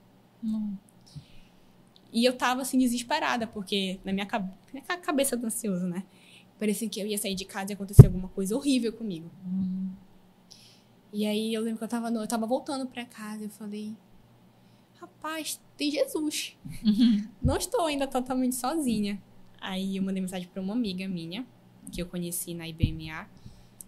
[2.12, 4.28] E eu tava assim desesperada, porque na minha,
[4.72, 6.04] minha cabeça do ansioso, né?
[6.58, 9.30] Parecia que eu ia sair de casa e acontecer alguma coisa horrível comigo.
[9.44, 9.90] Uhum.
[11.12, 13.94] E aí eu lembro que eu tava, eu tava voltando pra casa, eu falei,
[15.00, 16.56] rapaz, tem Jesus.
[16.84, 17.28] Uhum.
[17.42, 19.20] Não estou ainda totalmente sozinha.
[19.60, 21.46] Aí eu mandei mensagem para uma amiga minha,
[21.90, 23.28] que eu conheci na IBMA.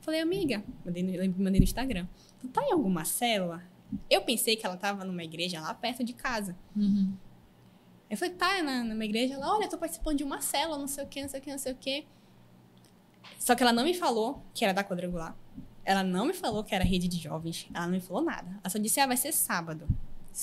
[0.01, 2.07] Falei, amiga, mandei mandei no Instagram.
[2.45, 3.63] Tu tá em alguma célula?
[4.11, 6.55] Eu pensei que ela tava numa igreja lá perto de casa.
[6.77, 7.17] Uhum.
[8.11, 10.87] Eu falei, tá, na, numa igreja lá, olha, eu tô participando de uma célula, não
[10.87, 12.07] sei o que, não sei o que, não sei o que.
[13.39, 15.35] Só que ela não me falou que era da quadrangular.
[15.87, 17.67] Ela não me falou que era rede de jovens.
[17.73, 18.51] Ela não me falou nada.
[18.63, 19.89] Ela só disse, ah, vai ser sábado.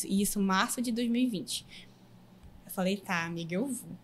[0.06, 1.68] Isso, março de 2020.
[2.66, 3.96] Eu falei, tá, amiga, eu vou.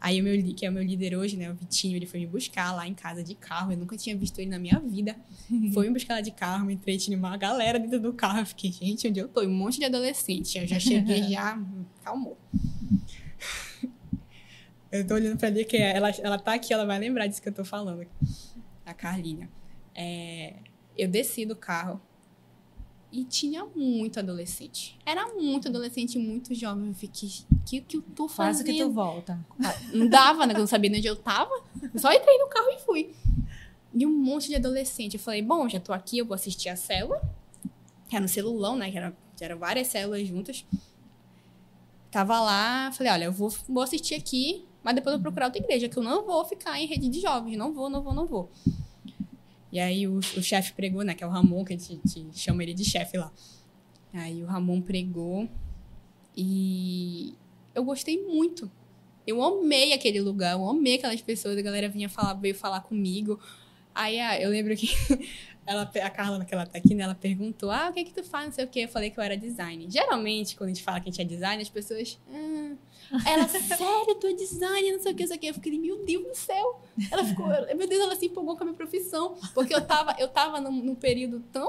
[0.00, 2.26] Aí o meu, que é o meu líder hoje, né, o Vitinho, ele foi me
[2.26, 3.72] buscar lá em casa de carro.
[3.72, 5.16] Eu nunca tinha visto ele na minha vida.
[5.74, 8.38] Foi me buscar lá de carro, me entrei, tinha uma galera dentro do carro.
[8.38, 9.42] Eu fiquei, gente, onde eu tô?
[9.42, 10.56] E um monte de adolescente.
[10.56, 11.60] Eu já cheguei, já
[12.04, 12.38] calmou.
[14.90, 17.48] Eu tô olhando pra ali, que ela, ela tá aqui, ela vai lembrar disso que
[17.50, 18.06] eu tô falando.
[18.86, 19.46] A Carlinha.
[19.94, 20.54] É,
[20.96, 22.00] eu desci do carro
[23.10, 24.98] e tinha muito adolescente.
[25.04, 26.88] Era muito adolescente, muito jovem.
[26.88, 28.66] Eu fiquei, o que, que eu tô fazendo?
[28.66, 29.38] que tu volta.
[29.94, 30.54] Não dava, né?
[30.54, 31.50] Eu não sabia onde eu tava.
[31.82, 33.14] Eu só entrei no carro e fui.
[33.94, 35.14] E um monte de adolescente.
[35.14, 37.22] Eu falei, bom, já tô aqui, eu vou assistir a célula.
[38.10, 38.90] Era no celulão, né?
[38.90, 40.64] Que era, que eram várias células juntas.
[42.10, 45.62] Tava lá, falei, olha, eu vou, vou assistir aqui, mas depois eu vou procurar outra
[45.62, 47.56] igreja, que eu não vou ficar em rede de jovens.
[47.56, 48.50] Não vou, não vou, não vou.
[49.70, 51.14] E aí o, o chefe pregou, né?
[51.14, 53.32] Que é o Ramon, que a gente, chama ele de chefe lá.
[54.12, 55.48] Aí o Ramon pregou
[56.36, 57.34] e
[57.74, 58.70] eu gostei muito.
[59.26, 63.38] Eu amei aquele lugar, eu amei aquelas pessoas, a galera vinha falar, veio falar comigo.
[63.94, 64.88] Aí eu lembro que
[65.66, 68.24] ela, a Carla, que ela tá aqui, né, ela perguntou: Ah, o que que tu
[68.24, 68.46] faz?
[68.46, 68.80] Não sei o quê.
[68.80, 69.86] Eu falei que eu era design.
[69.90, 72.18] Geralmente, quando a gente fala que a gente é design, as pessoas.
[72.32, 72.74] Ah.
[73.24, 75.46] Ela, sério, tu é design, não sei o que, não sei o que.
[75.46, 76.82] Eu fiquei, meu Deus do céu.
[77.10, 79.36] Ela ficou, meu Deus, ela se empolgou com a minha profissão.
[79.54, 81.68] Porque eu tava, eu tava num, num período tão.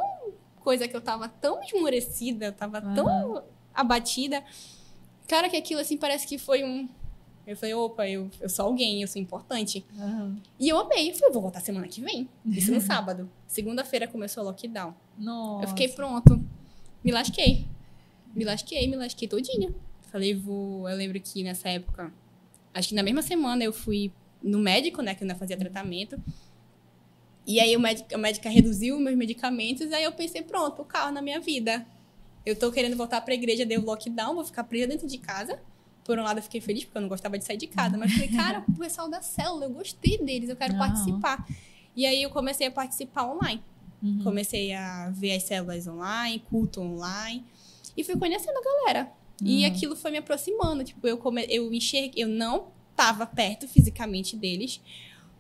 [0.60, 4.43] Coisa que eu tava tão esmorecida, eu tava tão abatida.
[5.28, 6.89] Cara, que aquilo assim parece que foi um.
[7.47, 9.84] Eu falei, opa, eu, eu sou alguém, eu sou importante.
[9.97, 10.38] Uhum.
[10.60, 11.10] E eu amei.
[11.10, 12.30] Eu falei, vou voltar semana que vem.
[12.45, 13.30] Isso no sábado.
[13.47, 14.93] Segunda-feira começou o lockdown.
[15.17, 15.63] Nossa.
[15.63, 16.43] Eu fiquei pronto.
[17.04, 17.65] Me lasquei.
[18.36, 19.73] Me lasquei, me lasquei todinha.
[20.12, 20.89] Falei, vou.
[20.89, 22.12] Eu lembro que nessa época,
[22.74, 26.22] acho que na mesma semana eu fui no médico, né, que eu ainda fazia tratamento.
[27.45, 31.12] E aí o médico, a médica reduziu meus medicamentos, aí eu pensei, pronto, o carro
[31.12, 31.86] na minha vida.
[32.45, 35.60] Eu tô querendo voltar pra igreja, deu lockdown, vou ficar presa dentro de casa.
[36.04, 38.12] Por um lado, eu fiquei feliz porque eu não gostava de sair de casa, mas
[38.13, 41.45] falei, cara, o pessoal da célula, eu gostei deles, eu quero participar.
[41.95, 43.62] E aí eu comecei a participar online.
[44.02, 44.24] Uhum.
[44.24, 47.45] Comecei a ver as células online, culto online.
[47.95, 49.12] E fui conhecendo a galera.
[49.43, 49.67] E Hum.
[49.67, 50.84] aquilo foi me aproximando.
[50.84, 51.45] Tipo, eu, come...
[51.49, 54.82] eu enxerguei, eu não estava perto fisicamente deles,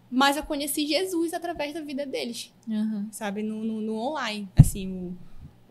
[0.09, 3.07] mas eu conheci Jesus através da vida deles, Uhum.
[3.11, 3.43] sabe?
[3.43, 4.47] No, no, no online.
[4.55, 5.15] Assim,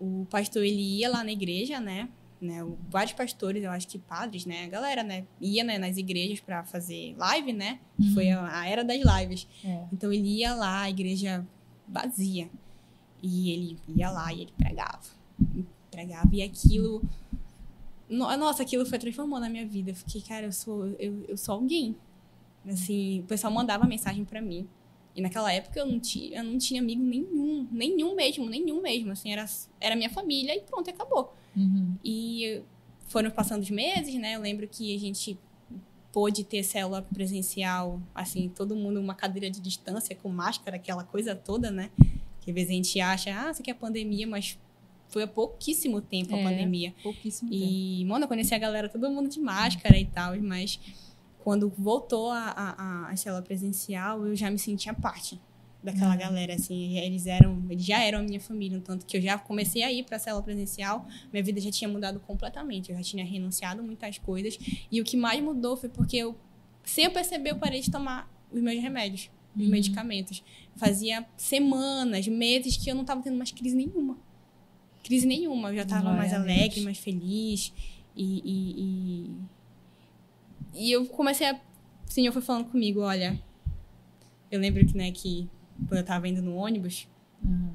[0.01, 2.09] o, o pastor, ele ia lá na igreja, né?
[2.41, 2.63] né?
[2.63, 4.65] O- vários pastores, eu acho que padres, né?
[4.65, 5.25] A galera, né?
[5.41, 7.81] Ia né, nas igrejas para fazer live, né?
[7.97, 9.49] Que foi a, a era das lives.
[9.65, 9.85] É.
[9.93, 11.45] Então ele ia lá, a igreja
[11.89, 12.49] vazia.
[13.23, 15.01] E ele ia lá e ele pregava.
[15.91, 16.29] Pregava.
[16.33, 17.03] E aquilo.
[18.09, 19.91] No- Nossa, aquilo foi transformando a minha vida.
[19.91, 21.95] Eu fiquei, cara, eu sou, eu, eu sou alguém.
[22.67, 24.67] Assim, o pessoal mandava mensagem pra mim.
[25.15, 27.67] E naquela época eu não tinha, eu não tinha amigo nenhum.
[27.71, 29.11] Nenhum mesmo, nenhum mesmo.
[29.13, 29.45] Assim, era,
[29.81, 31.35] era minha família e pronto, acabou.
[31.57, 31.95] Uhum.
[32.05, 32.63] E
[33.09, 34.37] foram passando os meses, né?
[34.37, 35.39] Eu lembro que a gente
[36.13, 41.35] pôde ter célula presencial, assim, todo mundo uma cadeira de distância, com máscara, aquela coisa
[41.35, 41.91] toda, né?
[42.41, 44.59] Que às vezes a gente acha, ah, isso aqui é pandemia, mas
[45.09, 46.43] foi há pouquíssimo tempo a É.
[46.43, 46.95] pandemia.
[47.03, 47.63] Pouquíssimo tempo.
[47.65, 50.79] E, mano, eu conheci a galera, todo mundo de máscara e tal, mas
[51.39, 52.71] quando voltou a, a,
[53.07, 55.41] a, a célula presencial, eu já me sentia parte
[55.83, 56.19] daquela Uhum.
[56.19, 59.83] galera, assim, eles eram, eles já eram a minha família, tanto que eu já comecei
[59.85, 63.81] a ir pra célula presencial, minha vida já tinha mudado completamente, eu já tinha renunciado
[63.81, 64.59] a muitas coisas,
[64.91, 66.37] e o que mais mudou foi porque eu,
[66.85, 69.71] sem eu perceber, eu parei de tomar os meus remédios, os Uhum.
[69.71, 70.43] medicamentos.
[70.77, 74.19] Fazia semanas, meses que eu não tava tendo mais crise nenhuma.
[75.09, 77.73] Crise nenhuma, eu já tava Glória mais alegre, mais feliz,
[78.15, 79.31] e, e,
[80.75, 83.43] e, e eu comecei a, o Senhor foi falando comigo, olha,
[84.51, 85.49] eu lembro que, né, que
[85.89, 87.09] quando eu tava indo no ônibus,
[87.43, 87.71] Uhum.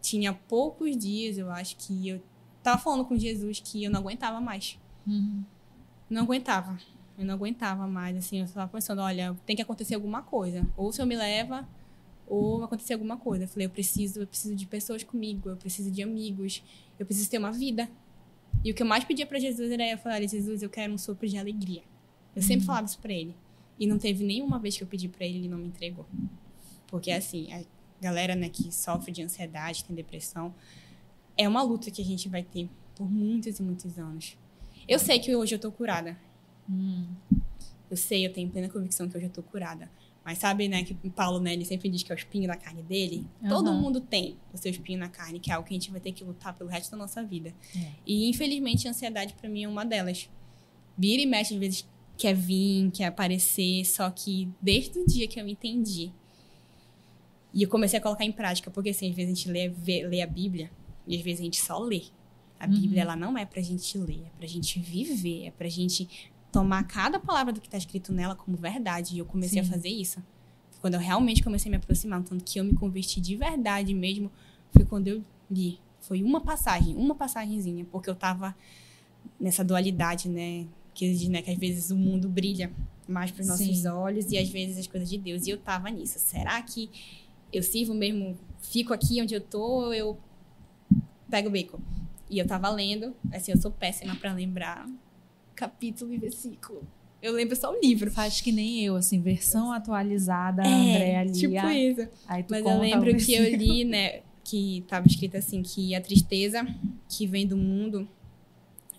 [0.00, 2.22] tinha poucos dias, eu acho que eu
[2.62, 4.78] tava falando com Jesus que eu não aguentava mais.
[5.06, 5.44] Uhum.
[6.08, 6.78] Não aguentava.
[7.18, 10.66] Eu não aguentava mais, assim, eu tava pensando, olha, tem que acontecer alguma coisa.
[10.78, 11.68] Ou o Senhor me leva,
[12.30, 13.44] ou acontecer alguma coisa.
[13.44, 16.62] Eu falei, eu preciso, eu preciso de pessoas comigo, eu preciso de amigos,
[16.96, 17.90] eu preciso ter uma vida.
[18.64, 20.98] E o que eu mais pedia pra Jesus era eu falar, Jesus, eu quero um
[20.98, 21.82] sopro de alegria.
[22.34, 23.34] Eu sempre falava isso pra ele.
[23.78, 26.06] E não teve nenhuma vez que eu pedi pra ele, ele não me entregou.
[26.86, 27.64] Porque assim, a
[28.00, 30.54] galera, né, que sofre de ansiedade, tem depressão,
[31.36, 34.36] é uma luta que a gente vai ter por muitos e muitos anos.
[34.86, 36.16] Eu sei que hoje eu tô curada.
[36.68, 37.08] Hum.
[37.90, 39.90] Eu sei, eu tenho plena convicção que hoje eu tô curada.
[40.30, 42.54] Mas sabe, né, que o Paulo, né, ele sempre diz que é o espinho da
[42.56, 43.26] carne dele.
[43.48, 43.80] Todo Aham.
[43.80, 46.12] mundo tem o seu espinho na carne, que é algo que a gente vai ter
[46.12, 47.52] que lutar pelo resto da nossa vida.
[47.76, 47.90] É.
[48.06, 50.30] E infelizmente a ansiedade pra mim é uma delas.
[50.96, 55.40] Vira e mexe, às vezes quer vir, quer aparecer, só que desde o dia que
[55.40, 56.12] eu entendi
[57.52, 60.06] e eu comecei a colocar em prática, porque assim, às vezes a gente lê, vê-
[60.06, 60.70] lê a Bíblia
[61.08, 62.04] e às vezes a gente só lê.
[62.58, 62.72] A Uhum.
[62.80, 66.08] Bíblia, ela não é pra gente ler, é pra gente viver, é pra gente
[66.50, 69.14] tomar cada palavra do que tá escrito nela como verdade.
[69.14, 69.68] E eu comecei Sim.
[69.68, 70.22] a fazer isso.
[70.80, 74.30] Quando eu realmente comecei a me aproximar, tanto que eu me converti de verdade mesmo,
[74.72, 75.78] foi quando eu li.
[76.00, 78.56] Foi uma passagem, uma passagenzinha, porque eu tava
[79.38, 80.66] nessa dualidade, né?
[80.94, 82.72] Que diz, né, que às vezes o mundo brilha
[83.06, 83.88] mais para os nossos Sim.
[83.88, 85.46] olhos e às vezes as coisas de Deus.
[85.46, 86.18] E eu tava nisso.
[86.18, 86.90] Será que
[87.52, 90.18] eu sirvo mesmo, fico aqui onde eu tô, ou eu
[91.28, 91.80] pego o beco?
[92.28, 94.88] E eu tava lendo, assim, eu sou péssima para lembrar
[95.60, 96.82] capítulo e versículo.
[97.22, 98.10] Eu lembro só o livro.
[98.10, 101.32] Faz que nem eu, assim, versão atualizada, Andréa Lia.
[101.32, 102.08] tipo isso.
[102.26, 106.00] Aí tu Mas eu lembro que eu li, né, que tava escrito assim, que a
[106.00, 106.66] tristeza
[107.06, 108.08] que vem do mundo,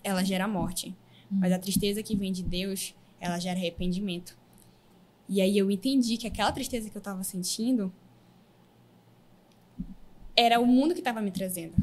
[0.04, 0.94] ela gera morte.
[1.30, 1.38] Hum.
[1.40, 4.38] Mas a tristeza que vem de Deus, ela gera arrependimento.
[5.28, 7.92] E aí eu entendi que aquela tristeza que eu tava sentindo
[10.36, 11.74] era o mundo que tava me trazendo.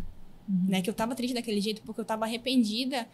[0.48, 0.66] Uhum.
[0.70, 0.82] Né?
[0.82, 3.06] Que eu tava triste daquele jeito porque eu tava arrependida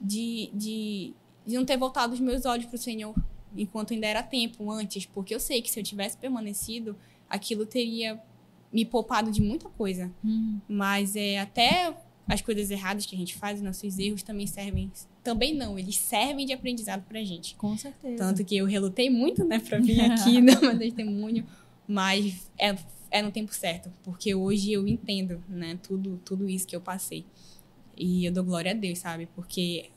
[0.00, 1.12] de, de,
[1.46, 3.14] de não ter voltado os meus olhos pro Senhor
[3.56, 5.06] enquanto ainda era tempo, antes.
[5.06, 6.96] Porque eu sei que se eu tivesse permanecido,
[7.28, 8.20] aquilo teria
[8.72, 10.10] me poupado de muita coisa.
[10.24, 10.60] Hum.
[10.68, 11.94] Mas é até
[12.28, 14.90] as coisas erradas que a gente faz, os nossos erros também servem.
[15.22, 17.56] Também não, eles servem de aprendizado pra gente.
[17.56, 18.16] Com certeza.
[18.16, 21.44] Tanto que eu relutei muito, né, pra vir aqui dar meu testemunho,
[21.88, 22.76] mas é,
[23.10, 27.26] é no tempo certo, porque hoje eu entendo, né, tudo, tudo isso que eu passei.
[28.00, 29.26] E eu dou glória a Deus, sabe?
[29.34, 29.90] Porque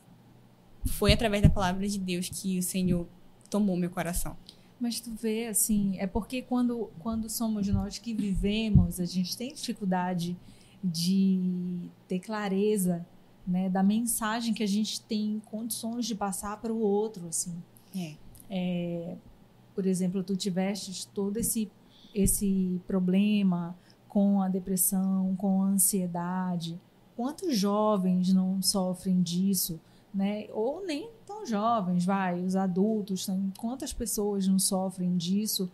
[0.85, 3.07] foi através da palavra de Deus que o Senhor
[3.49, 4.35] tomou meu coração.
[4.79, 9.53] Mas tu vê, assim, é porque quando, quando somos nós que vivemos, a gente tem
[9.53, 10.35] dificuldade
[10.83, 13.05] de ter clareza
[13.47, 17.55] né, da mensagem que a gente tem condições de passar para o outro, assim.
[18.49, 19.15] É.
[19.73, 21.71] Por exemplo, tu tivestes todo esse,
[22.13, 23.77] esse problema
[24.09, 26.79] com a depressão, com a ansiedade.
[27.15, 29.79] Quantos jovens não sofrem disso,
[30.13, 30.47] né?
[30.51, 35.71] Ou nem tão jovens, vai, os adultos, quantas pessoas não sofrem disso?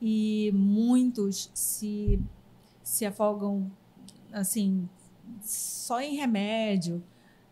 [0.00, 2.20] E muitos se,
[2.82, 3.70] se afogam,
[4.32, 4.88] assim,
[5.42, 7.02] só em remédio.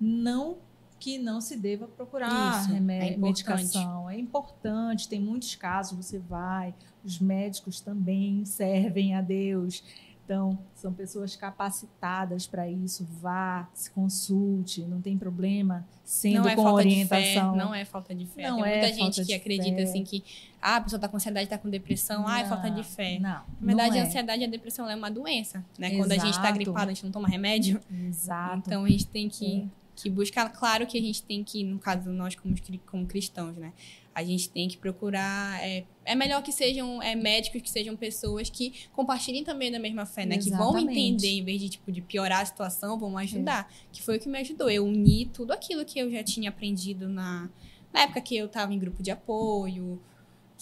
[0.01, 0.59] Não
[1.01, 3.19] que não se deva procurar Isso, é importante.
[3.19, 4.11] medicação.
[4.11, 9.83] É importante, tem muitos casos, você vai, os médicos também servem a Deus.
[10.31, 13.05] Então, são pessoas capacitadas para isso.
[13.21, 17.21] Vá, se consulte, não tem problema, sendo não é com falta orientação.
[17.21, 18.49] de fé, não é falta de fé.
[18.49, 19.83] Não Tem é muita falta gente que acredita fé.
[19.83, 20.23] assim que
[20.63, 23.19] ah, a pessoa tá com ansiedade, tá com depressão, ah, é falta de fé.
[23.19, 24.07] Não, Na verdade, não a é.
[24.07, 25.97] ansiedade e a depressão é uma doença, né?
[25.97, 26.55] Quando a gente tá Exato.
[26.55, 27.81] gripado, a gente não toma remédio.
[27.91, 28.63] Exato.
[28.67, 29.69] Então a gente tem que, É.
[29.97, 30.49] que buscar.
[30.53, 32.55] Claro que a gente tem que, no caso nós como,
[32.87, 33.73] como cristãos, né?
[34.15, 35.63] A gente tem que procurar.
[35.63, 40.05] É, é melhor que sejam é, médicos, que sejam pessoas que compartilhem também da mesma
[40.05, 40.37] fé, né?
[40.37, 40.99] Que vão Exatamente.
[40.99, 43.73] entender, em vez de, tipo, de piorar a situação, vão ajudar.
[43.93, 44.69] Que foi o que me ajudou.
[44.69, 47.49] Eu uni tudo aquilo que eu já tinha aprendido na,
[47.93, 50.01] na época que eu tava em grupo de apoio.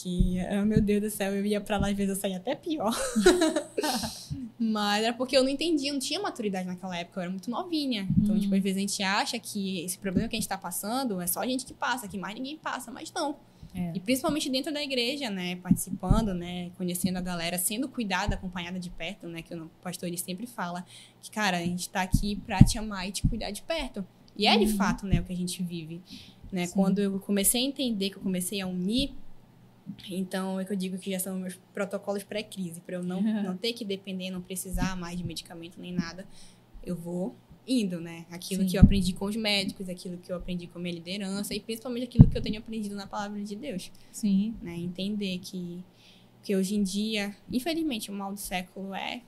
[0.00, 2.54] Que, ah, meu Deus do céu, eu ia pra lá, às vezes eu saía até
[2.54, 2.94] pior.
[4.58, 8.08] Mas era porque eu não entendia, não tinha maturidade naquela época, eu era muito novinha.
[8.18, 8.40] Então, Hum.
[8.40, 11.26] tipo, às vezes a gente acha que esse problema que a gente tá passando é
[11.26, 13.36] só a gente que passa, que mais ninguém passa, mas não.
[13.74, 13.92] É.
[13.94, 15.56] E principalmente dentro da igreja, né?
[15.56, 16.70] Participando, né?
[16.76, 19.42] Conhecendo a galera, sendo cuidada, acompanhada de perto, né?
[19.42, 20.84] Que o pastor ele sempre fala
[21.20, 24.04] que, cara, a gente tá aqui pra te amar e te cuidar de perto.
[24.36, 24.76] E é de Uhum.
[24.76, 26.00] fato, né, o que a gente vive.
[26.50, 26.66] Né?
[26.66, 26.74] Sim.
[26.74, 29.12] Quando eu comecei a entender, que eu comecei a unir,
[30.10, 33.56] então é que eu digo que já são meus protocolos pré-crise, para eu não, não
[33.56, 36.26] ter que depender, não precisar mais de medicamento nem nada.
[36.84, 37.34] Eu vou
[37.66, 38.24] indo, né?
[38.30, 38.68] Aquilo Sim.
[38.68, 41.60] que eu aprendi com os médicos, aquilo que eu aprendi com a minha liderança e
[41.60, 44.54] principalmente aquilo que eu tenho aprendido na palavra de Deus, Sim.
[44.62, 44.76] né?
[44.76, 45.84] Entender que,
[46.42, 49.20] que hoje em dia, infelizmente, o mal do século é,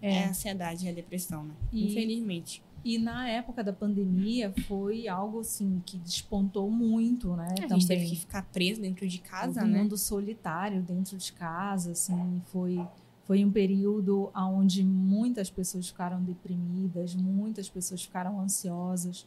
[0.00, 0.14] é.
[0.14, 0.24] É.
[0.24, 1.54] a ansiedade e a depressão, né?
[1.72, 2.62] E- Infelizmente.
[2.88, 7.48] E na época da pandemia foi algo assim que despontou muito, né?
[7.50, 7.68] A também.
[7.80, 9.82] gente teve que ficar preso dentro de casa, um né?
[9.82, 12.82] mundo solitário dentro de casa, assim, foi
[13.26, 19.26] foi um período onde muitas pessoas ficaram deprimidas, muitas pessoas ficaram ansiosas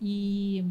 [0.00, 0.64] e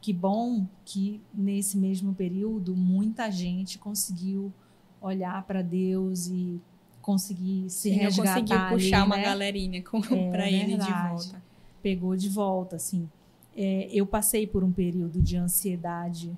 [0.00, 4.52] que bom que nesse mesmo período muita gente conseguiu
[5.00, 6.60] olhar para Deus e
[7.06, 9.22] conseguir se Sim, resgatar consegui puxar ali, uma né?
[9.22, 9.78] galerinha
[10.10, 11.42] É, pra ele de volta.
[11.80, 13.08] pegou de volta, assim.
[13.56, 16.36] É, eu passei por um período de ansiedade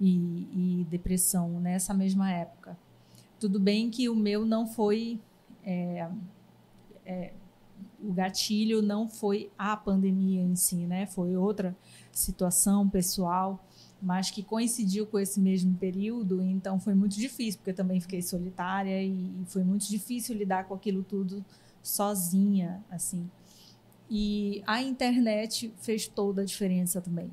[0.00, 2.78] e, e depressão nessa mesma época.
[3.40, 5.18] Tudo bem que o meu não foi.
[5.64, 6.08] é,
[7.04, 7.32] é,
[8.02, 11.06] o gatilho não foi a pandemia em si, né?
[11.06, 11.74] Foi outra
[12.12, 13.58] situação pessoal,
[14.04, 18.20] mas que coincidiu com esse mesmo período, então foi muito difícil, porque eu também fiquei
[18.20, 21.42] solitária e, e foi muito difícil lidar com aquilo tudo
[21.82, 23.28] sozinha, assim.
[24.10, 27.30] E a internet fez toda a diferença também.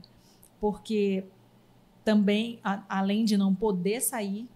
[0.62, 1.26] Porque
[2.06, 4.48] também, a- além de não poder sair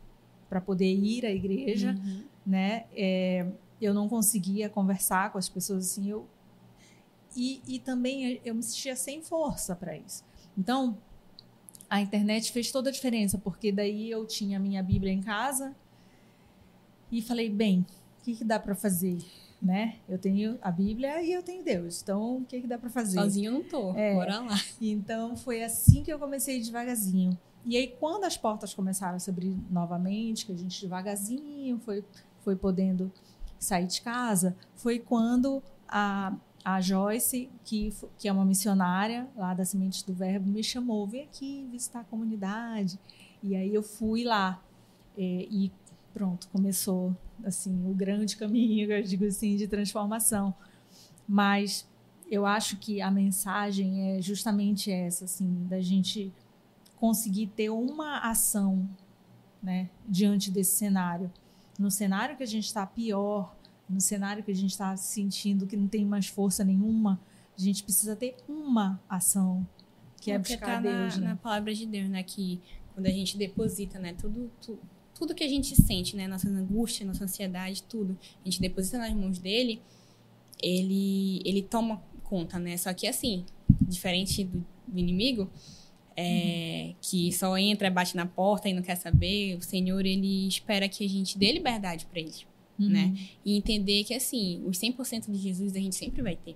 [0.49, 2.23] para poder ir à igreja, Uhum.
[2.45, 2.85] né?
[2.95, 3.45] é,
[3.81, 6.09] eu não conseguia conversar com as pessoas assim.
[6.09, 6.25] Eu,
[7.35, 10.23] e, e também eu me sentia sem força para isso.
[10.57, 10.97] Então,
[11.89, 15.75] a internet fez toda a diferença, porque daí eu tinha a minha Bíblia em casa
[17.11, 17.85] e falei, bem,
[18.19, 19.17] o que, que dá para fazer?
[19.61, 19.95] Né?
[20.07, 22.01] Eu tenho a Bíblia e eu tenho Deus.
[22.01, 23.19] Então, o que, que dá para fazer?
[23.19, 23.93] Sozinho eu não tô.
[23.95, 24.13] É.
[24.13, 24.55] Bora lá.
[24.79, 27.37] Então foi assim que eu comecei devagarzinho.
[27.65, 32.03] E aí quando as portas começaram a se abrir novamente, que a gente devagarzinho foi
[32.41, 33.11] foi podendo
[33.57, 39.63] sair de casa, foi quando a a Joyce, que, que é uma missionária lá da
[39.63, 42.99] Sementes do Verbo, me chamou, vem aqui visitar a comunidade.
[43.43, 44.59] E aí eu fui lá.
[45.15, 45.71] É, e
[46.11, 50.55] pronto, começou assim o grande caminho, eu digo assim, de transformação.
[51.27, 51.87] Mas
[52.31, 56.33] eu acho que a mensagem é justamente essa, assim, da gente
[56.95, 58.89] conseguir ter uma ação,
[59.61, 61.31] né, diante desse cenário.
[61.77, 63.54] No cenário que a gente está pior,
[63.89, 67.19] no cenário que a gente está sentindo que não tem mais força nenhuma,
[67.57, 69.65] a gente precisa ter uma ação,
[70.19, 71.27] que é Porque buscar tá Deus, na, né?
[71.29, 72.23] na palavra de Deus, né?
[72.23, 72.59] Que
[72.93, 74.13] quando a gente deposita, né?
[74.13, 74.79] Tudo, tu-
[75.13, 76.27] tudo que a gente sente, né?
[76.27, 78.17] Nossas angústias, nossa ansiedade, tudo.
[78.41, 79.81] A gente deposita nas mãos dele,
[80.61, 82.75] ele, ele toma conta, né?
[82.77, 83.45] Só que assim,
[83.87, 85.49] diferente do, do inimigo,
[86.17, 90.89] é, que só entra, bate na porta e não quer saber, o Senhor, ele espera
[90.89, 92.31] que a gente dê liberdade para ele
[92.77, 92.89] Uhum.
[92.89, 93.15] né?
[93.45, 96.55] E entender que, assim, os 100% de Jesus a gente sempre vai ter.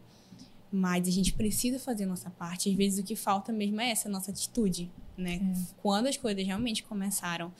[0.71, 2.69] Mas a gente precisa fazer a nossa parte.
[2.69, 5.35] Às vezes o que falta mesmo é essa nossa atitude, né?
[5.35, 5.73] É.
[5.81, 7.51] Quando as coisas realmente começaram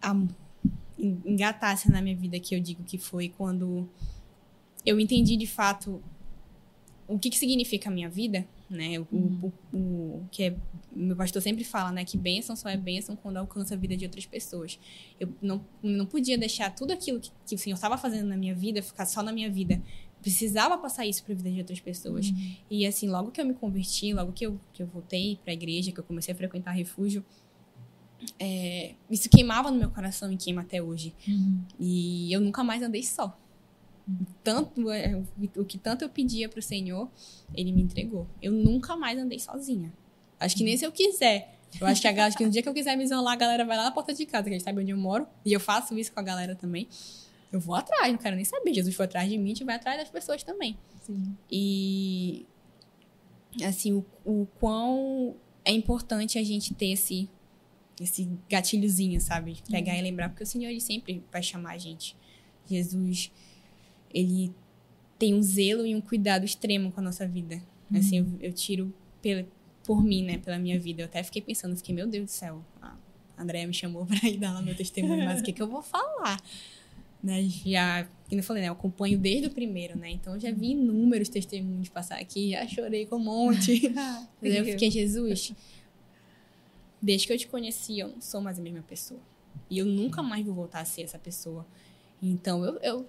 [0.00, 0.14] a
[0.98, 3.88] en- engatar-se na minha vida, que eu digo que foi quando
[4.84, 6.02] eu entendi de fato
[7.06, 8.98] o que, que significa a minha vida, né?
[9.00, 10.56] O, o, o- o que é,
[10.94, 12.04] meu pastor sempre fala, né?
[12.04, 14.78] Que bênção só é bênção quando alcança a vida de outras pessoas.
[15.18, 18.54] Eu não, não podia deixar tudo aquilo que, que o Senhor estava fazendo na minha
[18.54, 19.82] vida ficar só na minha vida.
[20.22, 22.28] Precisava passar isso para a vida de outras pessoas.
[22.28, 22.56] Uhum.
[22.70, 25.54] E assim, logo que eu me converti, logo que eu, que eu voltei para a
[25.54, 27.24] igreja, que eu comecei a frequentar refúgio,
[28.38, 31.14] é, isso queimava no meu coração e queima até hoje.
[31.26, 31.62] Uhum.
[31.78, 33.38] E eu nunca mais andei só.
[34.42, 35.20] Tanto é,
[35.56, 37.08] o que tanto eu pedia pro Senhor,
[37.54, 38.26] ele me entregou.
[38.40, 39.92] Eu nunca mais andei sozinha.
[40.38, 41.58] Acho que nem se eu quiser.
[41.80, 43.64] Eu acho que, a, acho que no dia que eu quiser me isolar, a galera
[43.64, 45.26] vai lá na porta de casa, que a gente sabe onde eu moro.
[45.44, 46.88] E eu faço isso com a galera também.
[47.52, 48.72] Eu vou atrás, não quero nem saber.
[48.72, 50.76] Jesus foi atrás de mim, a gente vai atrás das pessoas também.
[51.00, 51.36] Sim.
[51.50, 52.46] E
[53.64, 57.28] assim, o, o quão é importante a gente ter esse,
[58.00, 59.58] esse gatilhozinho, sabe?
[59.68, 62.16] Pegar e lembrar, porque o Senhor ele sempre vai chamar a gente.
[62.66, 63.32] Jesus,
[64.12, 64.52] ele
[65.18, 67.62] tem um zelo e um cuidado extremo com a nossa vida.
[67.94, 69.46] Assim, eu, eu tiro pela,
[69.84, 70.38] por mim, né?
[70.38, 71.02] Pela minha vida.
[71.02, 72.64] Eu até fiquei pensando, fiquei, meu Deus do céu.
[72.80, 72.96] A
[73.36, 75.82] Andréia me chamou pra ir dar lá meu testemunho, mas o que, que eu vou
[75.82, 76.40] faar?
[77.22, 80.10] Né, já, como eu falei, né, eu acompanho desde o primeiro, né?
[80.10, 83.92] Então eu já vi inúmeros testemunhos passar aqui, já chorei com um monte.
[84.40, 85.52] Mas eu fiquei, Jesus,
[87.00, 89.20] desde que eu te conheci, eu não sou mais a mesma pessoa.
[89.68, 91.66] E eu nunca mais vou voltar a ser essa pessoa.
[92.22, 93.06] Então, eu, eu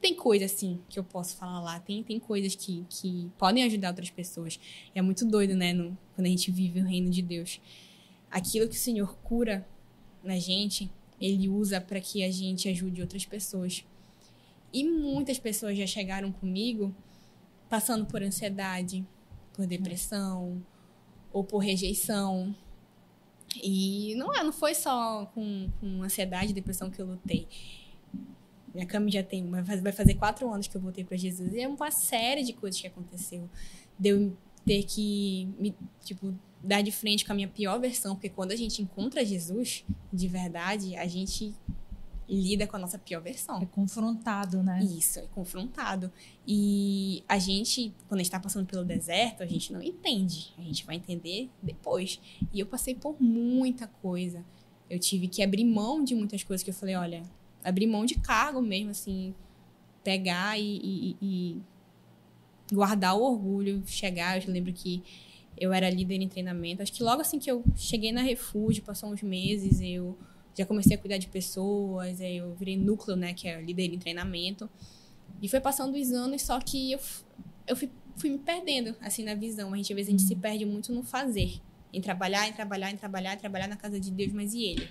[0.00, 3.88] tem coisa assim que eu posso falar lá, tem, tem coisas que, que podem ajudar
[3.88, 4.58] outras pessoas.
[4.94, 7.60] É muito doido, né, no, quando a gente vive o reino de Deus.
[8.30, 9.66] Aquilo que o Senhor cura
[10.22, 10.90] na gente,
[11.20, 13.84] ele usa para que a gente ajude outras pessoas.
[14.72, 16.94] E muitas pessoas já chegaram comigo
[17.68, 19.04] passando por ansiedade,
[19.52, 20.64] por depressão
[21.32, 22.54] ou por rejeição.
[23.62, 27.48] E não é, não foi só com, com ansiedade e depressão que eu lutei.
[28.74, 31.52] Minha cama já tem, vai faz- vai fazer quatro anos que eu voltei para Jesus.
[31.52, 33.48] E é uma série de coisas que aconteceu.
[33.98, 38.52] Deu ter que me, tipo, dar de frente com a minha pior versão, porque quando
[38.52, 41.54] a gente encontra Jesus de verdade, a gente
[42.28, 43.58] lida com a nossa pior versão.
[43.62, 44.80] É confrontado, né?
[44.84, 46.12] Isso, é confrontado.
[46.46, 50.52] E a gente, quando a gente tá passando pelo deserto, a gente não entende.
[50.58, 52.20] A gente vai entender depois.
[52.52, 54.44] E eu passei por muita coisa.
[54.90, 57.22] Eu tive que abrir mão de muitas coisas que eu falei, olha,
[57.64, 59.34] abrir mão de cargo mesmo, assim,
[60.02, 61.62] pegar e, e, e
[62.72, 64.42] guardar o orgulho, chegar.
[64.42, 65.02] Eu lembro que
[65.56, 66.82] eu era líder em treinamento.
[66.82, 70.16] Acho que logo assim que eu cheguei na Refúgio, passou uns meses, eu
[70.56, 73.98] já comecei a cuidar de pessoas, aí eu virei núcleo, né, que é líder em
[73.98, 74.68] treinamento.
[75.40, 77.00] E foi passando os anos, só que eu,
[77.66, 79.72] eu fui, fui me perdendo, assim, na visão.
[79.72, 80.40] A gente, às vezes, a gente se uhum.
[80.40, 81.60] perde muito no fazer.
[81.92, 84.88] Em trabalhar, em trabalhar, em trabalhar, em trabalhar na casa de Deus, mas e ele?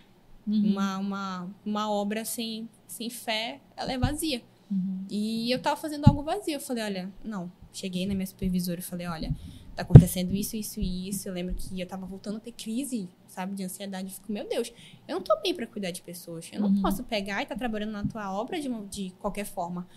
[0.48, 0.72] Uhum.
[0.72, 4.42] Uma, uma, uma obra sem, sem fé, ela é vazia.
[4.72, 5.06] Uhum.
[5.10, 6.54] E eu tava fazendo algo vazio.
[6.54, 7.52] Eu falei, olha, não.
[7.74, 9.36] Cheguei na minha supervisora e falei, olha,
[9.76, 11.28] tá acontecendo isso, isso e isso.
[11.28, 14.08] Eu lembro que eu tava voltando a ter crise, sabe, de ansiedade.
[14.08, 14.74] Eu fico, meu Deus,
[15.08, 16.50] eu não tô bem para cuidar de pessoas.
[16.52, 16.82] Eu não uhum.
[16.82, 19.88] posso pegar e estar tá trabalhando na tua obra de, de qualquer forma.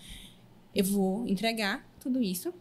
[0.74, 2.53] Eu vou entregar tudo isso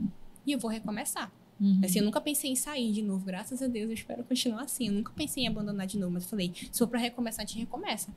[0.46, 1.32] e eu vou recomeçar.
[1.60, 1.82] Uhum.
[1.84, 4.88] Assim, eu nunca pensei em sair de novo, graças a Deus, eu espero continuar assim.
[4.88, 7.48] Eu nunca pensei em abandonar de novo, mas eu falei, se for para recomeçar, a
[7.48, 8.14] gente recomeça.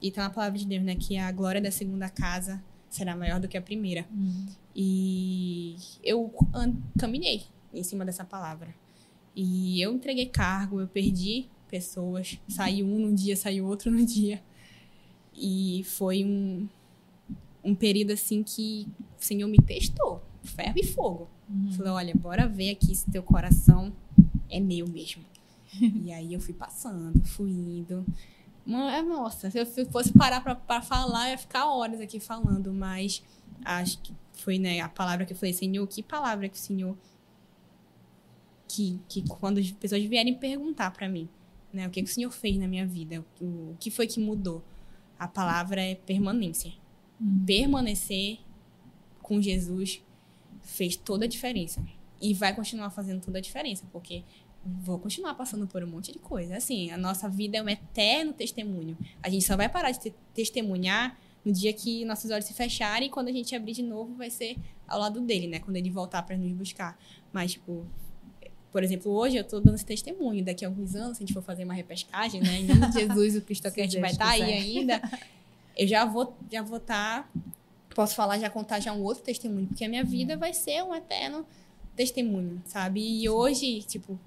[0.00, 3.40] E tá na palavra de Deus, né, que a glória da segunda casa será maior
[3.40, 4.04] do que a primeira.
[4.12, 4.46] Uhum.
[4.74, 6.32] E eu
[6.98, 8.74] caminhei em cima dessa palavra.
[9.34, 14.42] E eu entreguei cargo, eu perdi pessoas, saiu um num dia, saiu outro no dia.
[15.34, 16.68] E foi um,
[17.64, 18.86] um período assim que
[19.18, 21.30] o Senhor me testou, ferro e fogo.
[21.52, 21.72] Uhum.
[21.72, 23.92] Falou, olha, bora ver aqui se teu coração
[24.48, 25.22] é meu mesmo.
[26.02, 28.04] e aí eu fui passando, fui indo.
[28.66, 33.22] É, nossa, se eu fosse parar para falar, ia ficar horas aqui falando, mas
[33.64, 36.96] acho que foi né, a palavra que eu falei, Senhor, que palavra que o Senhor.
[38.68, 41.28] Que, que quando as pessoas vierem perguntar para mim,
[41.72, 44.18] né, o que, que o Senhor fez na minha vida, o, o que foi que
[44.18, 44.64] mudou,
[45.18, 46.72] a palavra é permanência.
[47.20, 47.42] Hum.
[47.44, 48.38] Permanecer
[49.20, 50.02] com Jesus
[50.62, 51.82] fez toda a diferença.
[52.20, 54.22] E vai continuar fazendo toda a diferença, porque
[54.64, 56.56] vou continuar passando por um monte de coisa.
[56.56, 58.96] Assim, a nossa vida é um eterno testemunho.
[59.22, 63.08] A gente só vai parar de te testemunhar no dia que nossos olhos se fecharem
[63.08, 64.56] e quando a gente abrir de novo vai ser
[64.86, 65.58] ao lado dele, né?
[65.58, 66.96] Quando ele voltar para nos buscar.
[67.32, 67.84] Mas, tipo,
[68.70, 70.44] por exemplo, hoje eu tô dando esse testemunho.
[70.44, 72.60] Daqui a alguns anos, se a gente for fazer uma repescagem, né?
[72.60, 75.02] Em nome de Jesus, o Cristocast vai estar tá aí ainda.
[75.76, 77.24] Eu já vou já vou estar...
[77.24, 77.52] Tá,
[77.94, 79.66] posso falar, já contar já um outro testemunho.
[79.66, 81.46] Porque a minha vida vai ser um eterno
[81.94, 83.00] testemunho, sabe?
[83.00, 84.18] E hoje, tipo,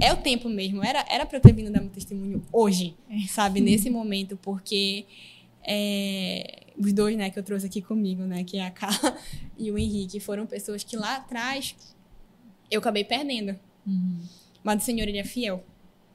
[0.00, 0.84] é o tempo mesmo.
[0.84, 3.26] Era, era pra eu ter vindo dar meu testemunho hoje, é.
[3.28, 3.60] sabe?
[3.60, 5.04] Nesse momento, porque
[5.62, 9.16] é, os dois, né, que eu trouxe aqui comigo, né, que é a Carla
[9.58, 11.76] e o Henrique, foram pessoas que lá atrás
[12.70, 13.58] eu acabei perdendo.
[13.86, 14.20] Uhum.
[14.62, 15.64] Mas o Senhor, ele é fiel.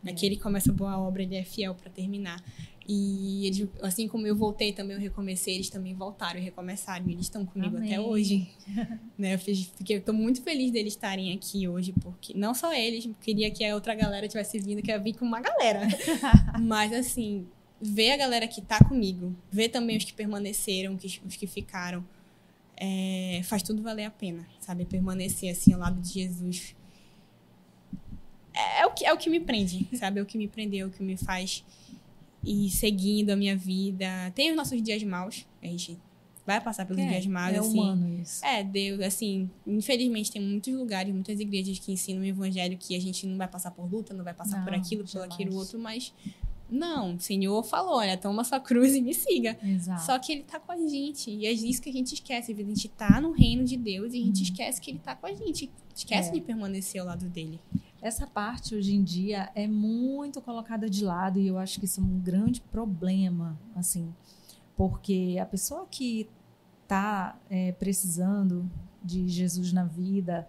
[0.06, 0.12] É.
[0.12, 2.44] Aquele que começa a boa obra, ele é fiel para terminar.
[2.88, 7.06] E eles, assim como eu voltei também, eu recomecei, eles também voltaram e recomeçaram.
[7.10, 7.94] E eles estão comigo Amém.
[7.94, 8.48] até hoje.
[9.18, 9.34] né?
[9.34, 13.52] Eu fiz, fiquei, tô muito feliz deles estarem aqui hoje, porque não só eles, queria
[13.52, 15.82] que a outra galera tivesse vindo, que eu vim com uma galera.
[16.62, 17.46] Mas assim,
[17.82, 22.06] ver a galera que tá comigo, ver também os que permaneceram, os que ficaram,
[22.78, 24.86] é, faz tudo valer a pena, sabe?
[24.86, 26.74] Permanecer assim ao lado de Jesus.
[28.54, 30.20] É, é, o que, é o que me prende, sabe?
[30.20, 31.66] É o que me prendeu, é o que me faz
[32.48, 34.32] ir seguindo a minha vida.
[34.34, 35.98] Tem os nossos dias maus, a gente
[36.46, 37.54] vai passar pelos é, dias maus.
[37.54, 37.80] É assim.
[37.80, 38.46] humano isso.
[38.46, 43.02] É, Deus, assim, infelizmente tem muitos lugares, muitas igrejas que ensinam o evangelho que a
[43.02, 45.78] gente não vai passar por luta, não vai passar não, por aquilo, por aquilo outro,
[45.78, 46.14] mas
[46.70, 49.58] não, o Senhor falou, olha, toma sua cruz e me siga.
[49.64, 50.06] Exato.
[50.06, 51.32] Só que ele tá com a gente.
[51.32, 52.52] E é isso que a gente esquece.
[52.52, 54.44] A gente tá no reino de Deus e a gente uhum.
[54.44, 55.72] esquece que ele tá com a gente.
[55.96, 56.34] Esquece é.
[56.34, 57.60] de permanecer ao lado dele.
[58.02, 62.00] Essa parte hoje em dia é muito colocada de lado e eu acho que isso
[62.00, 64.14] é um grande problema, assim,
[64.76, 66.30] porque a pessoa que
[66.84, 68.70] está é, precisando
[69.04, 70.48] de Jesus na vida,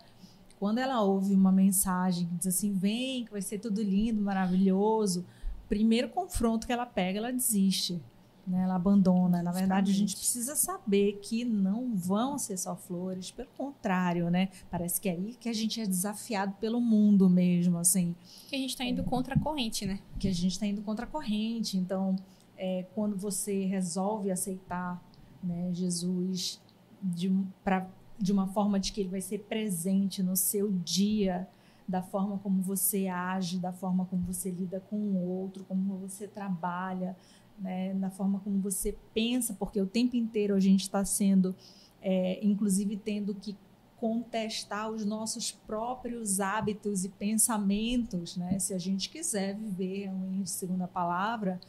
[0.59, 5.25] quando ela ouve uma mensagem que diz assim, vem, que vai ser tudo lindo, maravilhoso,
[5.69, 8.01] primeiro confronto que ela pega, ela desiste.
[8.49, 8.63] Né?
[8.63, 9.43] Ela abandona.
[9.43, 14.49] Na verdade, a gente precisa saber que não vão ser só flores, pelo contrário, né?
[14.71, 18.15] Parece que é aí que a gente é desafiado pelo mundo mesmo, assim.
[18.49, 20.01] Que a gente está indo é, contra a corrente, né?
[20.19, 21.77] Que a gente está indo contra a corrente.
[21.77, 22.17] Então,
[22.57, 25.03] é, quando você resolve aceitar
[25.43, 26.61] né, Jesus
[27.03, 27.31] de,
[27.63, 27.87] pra,
[28.19, 31.47] de uma forma de que ele vai ser presente no seu dia,
[31.89, 36.29] da forma como você age, da forma como você lida com o outro, como você
[36.29, 37.17] trabalha,
[37.61, 41.55] né, da forma como você pensa, porque o tempo inteiro a gente está sendo,
[42.01, 43.57] é, inclusive, tendo que
[43.97, 48.57] contestar os nossos próprios hábitos e pensamentos, né?
[48.61, 51.61] Se a gente quiser viver realmente segundo a palavra,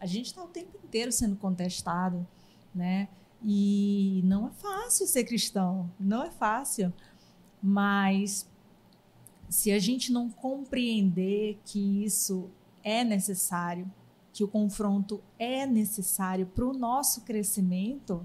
[0.00, 2.26] a gente está o tempo inteiro sendo contestado,
[2.74, 3.08] né?
[3.44, 6.92] E não é fácil ser cristão, não é fácil.
[7.62, 8.48] Mas
[9.48, 12.50] se a gente não compreender que isso
[12.82, 13.90] é necessário,
[14.38, 18.24] que o confronto é necessário para o nosso crescimento,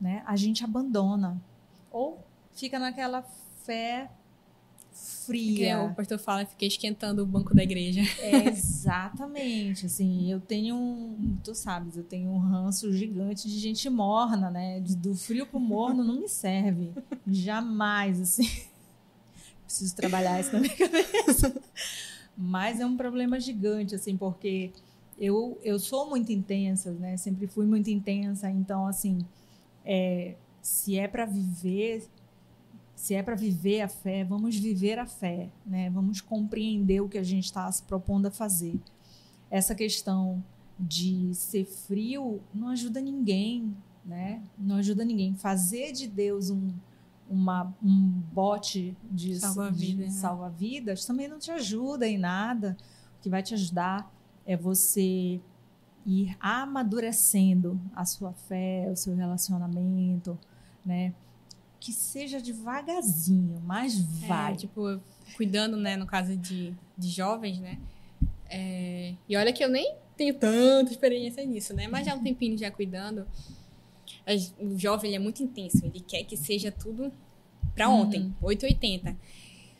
[0.00, 1.40] né, a gente abandona
[1.88, 2.18] ou
[2.52, 3.22] fica naquela
[3.62, 4.10] fé
[4.92, 5.78] fria.
[5.78, 8.00] Que o pastor fala, fiquei esquentando o banco da igreja.
[8.18, 13.88] É, exatamente, assim, eu tenho um, tu sabes, eu tenho um ranço gigante de gente
[13.88, 14.80] morna, né?
[14.80, 16.92] Do frio pro morno não me serve,
[17.24, 18.50] jamais, assim.
[19.62, 21.54] Preciso trabalhar isso na minha cabeça.
[22.36, 24.72] Mas é um problema gigante, assim, porque
[25.20, 27.16] eu, eu sou muito intensa, né?
[27.16, 29.18] Sempre fui muito intensa, então, assim,
[29.84, 32.08] é, se é para viver
[32.94, 35.88] se é para viver a fé, vamos viver a fé, né?
[35.88, 38.78] Vamos compreender o que a gente está se propondo a fazer.
[39.50, 40.44] Essa questão
[40.78, 44.42] de ser frio não ajuda ninguém, né?
[44.58, 45.34] Não ajuda ninguém.
[45.34, 46.74] Fazer de Deus um,
[47.26, 47.96] uma, um
[48.34, 50.10] bote de salva-vidas né?
[50.10, 50.54] salva
[51.06, 52.76] também não te ajuda em nada.
[53.18, 54.12] O que vai te ajudar
[54.50, 55.40] é você
[56.06, 60.38] ir amadurecendo a sua fé, o seu relacionamento,
[60.84, 61.14] né?
[61.80, 64.52] que seja devagarzinho, mas é, vai.
[64.52, 65.00] É, tipo,
[65.34, 67.78] cuidando, né, no caso de, de jovens, né?
[68.50, 71.88] É, e olha que eu nem tenho tanta experiência nisso, né?
[71.88, 73.26] Mas já um tempinho já cuidando.
[74.58, 77.10] O jovem é muito intenso, ele quer que seja tudo
[77.74, 78.34] para ontem, uhum.
[78.42, 79.16] 880.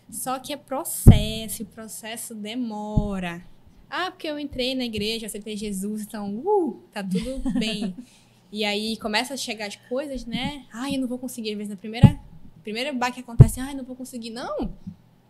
[0.09, 3.45] Só que é processo, o processo demora.
[3.91, 7.95] Ah, porque eu entrei na igreja, aceitei Jesus, então, uh, tá tudo bem.
[8.53, 10.67] E aí começa a chegar as coisas, né?
[10.73, 11.53] Ai, eu não vou conseguir.
[11.53, 12.19] Às vezes na primeira,
[12.65, 14.31] primeira baque que acontece, ai, não vou conseguir.
[14.31, 14.75] Não!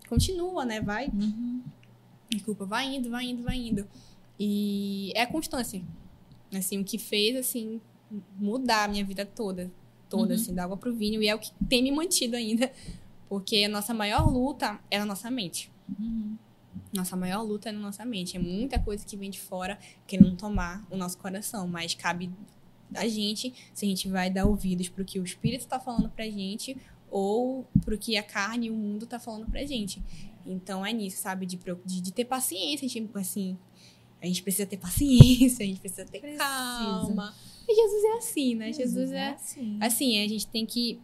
[0.09, 0.81] Continua, né?
[0.81, 1.09] Vai.
[1.09, 1.63] Uhum.
[2.31, 3.87] Desculpa, vai indo, vai indo, vai indo.
[4.39, 5.83] E é a constância.
[6.53, 7.81] Assim, o que fez, assim,
[8.39, 9.71] mudar a minha vida toda.
[10.09, 10.41] Toda, uhum.
[10.41, 11.23] assim, da água pro vinho.
[11.23, 12.73] E é o que tem me mantido ainda.
[13.29, 15.71] Porque a nossa maior luta é na nossa mente.
[15.89, 16.37] Uhum.
[16.93, 18.37] Nossa maior luta é na nossa mente.
[18.37, 21.67] É muita coisa que vem de fora querendo tomar o nosso coração.
[21.67, 22.31] Mas cabe
[22.91, 26.11] da gente, se a gente vai dar ouvidos para o que o Espírito está falando
[26.11, 26.77] para a gente
[27.11, 30.03] ou para o que a carne e o mundo está falando para a gente.
[30.47, 31.47] Então é nisso, sabe?
[31.47, 33.57] De, de, de, ter paciência, tipo assim.
[34.23, 36.39] A gente precisa ter paciência, a gente precisa ter precisa.
[36.39, 37.35] calma.
[37.69, 38.67] E Jesus é assim, né?
[38.73, 39.79] Jesus, Jesus é, é assim.
[39.81, 41.01] Assim, a gente tem que,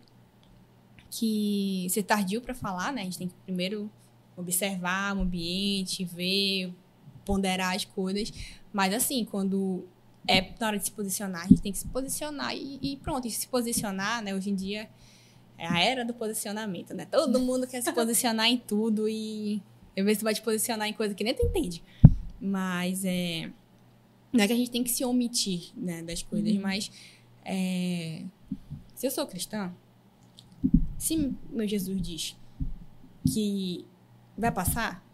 [1.10, 3.02] que ser tardio para falar, né?
[3.02, 3.90] A gente tem que primeiro
[4.36, 6.72] observar o ambiente, ver,
[7.24, 8.32] ponderar as coisas.
[8.72, 9.84] Mas assim, quando
[10.28, 13.26] é na hora de se posicionar, a gente tem que se posicionar e, e pronto,
[13.26, 14.34] e se posicionar, né?
[14.34, 14.88] Hoje em dia
[15.58, 17.06] é a era do posicionamento, né?
[17.06, 19.62] Todo mundo quer se posicionar em tudo e
[19.96, 21.82] às vezes você vai te posicionar em coisa que nem tu entende.
[22.40, 23.50] Mas é.
[24.32, 26.60] Não é que a gente tem que se omitir né, das coisas, uhum.
[26.60, 26.90] mas
[27.42, 28.22] é,
[28.94, 29.72] se eu sou cristã,
[30.98, 32.36] se meu Jesus diz
[33.32, 33.86] que
[34.36, 35.06] vai passar,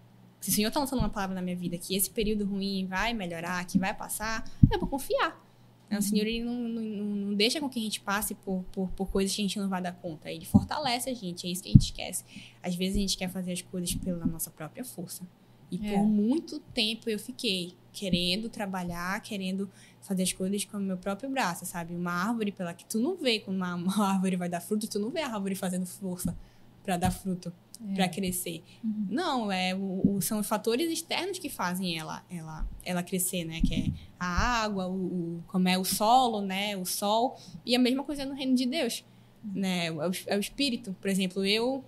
[0.43, 3.15] se o Senhor está lançando uma palavra na minha vida que esse período ruim vai
[3.15, 5.41] melhorar, que vai passar, eu vou confiar.
[5.89, 5.99] Uhum.
[5.99, 9.09] O Senhor ele não, não, não, deixa com que a gente passe por, por, por
[9.09, 10.33] coisas que a gente não vai dar conta.
[10.33, 12.25] Ele fortalece a gente, é isso que a gente esquece.
[12.61, 15.23] Às vezes a gente quer fazer as coisas pela nossa própria força.
[15.71, 15.93] E é.
[15.93, 19.71] por muito tempo eu fiquei querendo trabalhar, querendo
[20.01, 21.95] fazer as coisas com o meu próprio braço, sabe?
[21.95, 24.99] Uma árvore pela que tu não vê quando uma, uma árvore vai dar fruto, tu
[24.99, 26.37] não vê a árvore fazendo força
[26.83, 27.53] para dar fruto
[27.91, 27.95] é.
[27.95, 28.63] para crescer.
[28.83, 29.07] Uhum.
[29.11, 33.61] Não, é o, o, são fatores externos que fazem ela, ela, ela crescer, né?
[33.61, 36.77] Que é a água, o, o, como é o solo, né?
[36.77, 39.05] O sol e a mesma coisa no reino de Deus,
[39.45, 39.87] né?
[39.87, 41.85] É o, é o espírito, por exemplo, eu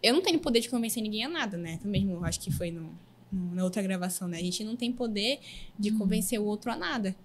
[0.00, 1.80] eu não tenho poder de convencer ninguém a nada, né?
[1.82, 2.88] Eu mesmo acho que foi no,
[3.32, 4.38] no, na outra gravação, né?
[4.38, 5.40] A gente não tem poder
[5.78, 5.98] de uhum.
[5.98, 7.16] convencer o outro a nada.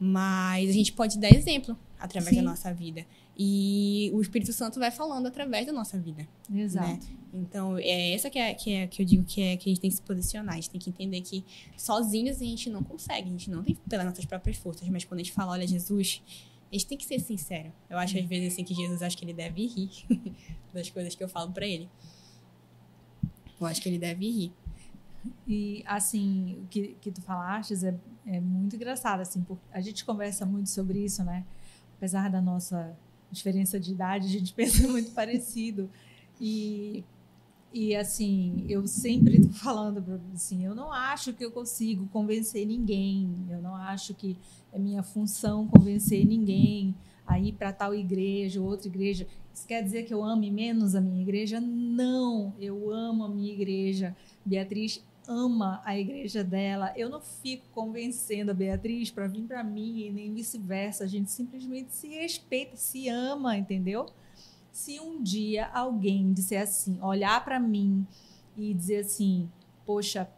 [0.00, 2.42] Mas a gente pode dar exemplo através Sim.
[2.42, 3.06] da nossa vida.
[3.40, 6.26] E o Espírito Santo vai falando através da nossa vida.
[6.50, 6.62] Né?
[6.62, 6.88] Exato.
[6.88, 7.00] Né?
[7.32, 9.80] Então, é essa que é, que é que eu digo que é que a gente
[9.80, 10.54] tem que se posicionar.
[10.54, 11.44] A gente tem que entender que
[11.76, 14.88] sozinhos a gente não consegue, a gente não tem pelas nossas próprias forças.
[14.88, 16.20] Mas quando a gente fala, olha, Jesus,
[16.68, 17.72] a gente tem que ser sincero.
[17.88, 19.90] Eu acho, às vezes, assim, que Jesus acha que ele deve rir
[20.74, 21.88] das coisas que eu falo para ele.
[23.60, 24.52] Eu acho que ele deve rir.
[25.46, 27.94] E, assim, o que, que tu falaste é,
[28.26, 31.44] é muito engraçado, assim, porque a gente conversa muito sobre isso, né?
[31.96, 32.96] Apesar da nossa
[33.30, 35.88] diferença de idade, a gente pensa muito parecido.
[36.40, 37.04] E,
[37.72, 43.34] e assim, eu sempre estou falando assim, eu não acho que eu consigo convencer ninguém,
[43.50, 44.36] eu não acho que
[44.72, 46.94] é minha função convencer ninguém
[47.26, 49.26] a ir para tal igreja ou outra igreja.
[49.52, 51.60] Isso quer dizer que eu ame menos a minha igreja?
[51.60, 54.16] Não, eu amo a minha igreja.
[54.44, 56.92] Beatriz ama a igreja dela.
[56.96, 61.04] Eu não fico convencendo a Beatriz para vir para mim e nem vice-versa.
[61.04, 64.06] A gente simplesmente se respeita, se ama, entendeu?
[64.72, 68.06] Se um dia alguém disser assim, olhar para mim
[68.56, 69.50] e dizer assim,
[69.84, 70.28] poxa,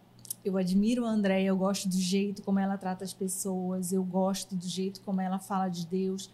[0.45, 4.57] eu admiro a Andréia, eu gosto do jeito como ela trata as pessoas, eu gosto
[4.57, 6.33] do jeito como ela fala de Deus.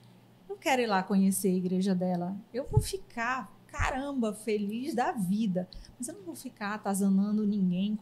[0.49, 2.37] Eu quero ir lá conhecer a igreja dela.
[2.55, 5.69] Eu vou ficar, caramba, feliz da vida.
[5.99, 7.97] Mas eu não vou ficar atazanando ninguém,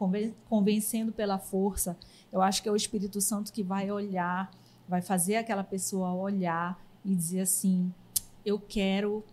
[0.49, 1.97] convencendo pela força.
[2.33, 4.51] Eu acho que é o Espírito Santo que vai olhar,
[4.89, 7.93] vai fazer aquela pessoa olhar e dizer assim:
[8.45, 9.25] eu quero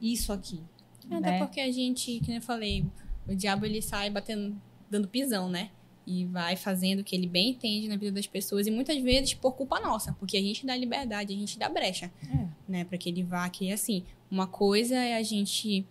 [0.00, 0.62] isso aqui.
[1.10, 1.38] Até né?
[1.38, 2.84] porque a gente, que eu falei,
[3.28, 5.70] o diabo ele sai batendo, dando pisão, né?
[6.06, 9.34] E vai fazendo o que ele bem entende na vida das pessoas e muitas vezes
[9.34, 12.46] por culpa nossa, porque a gente dá liberdade, a gente dá brecha, é.
[12.68, 12.84] né?
[12.84, 15.84] Para que ele vá que assim, uma coisa é a gente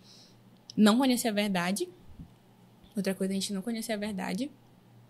[0.74, 1.88] não conhecer a verdade,
[2.96, 4.50] outra coisa é a gente não conhecer a verdade,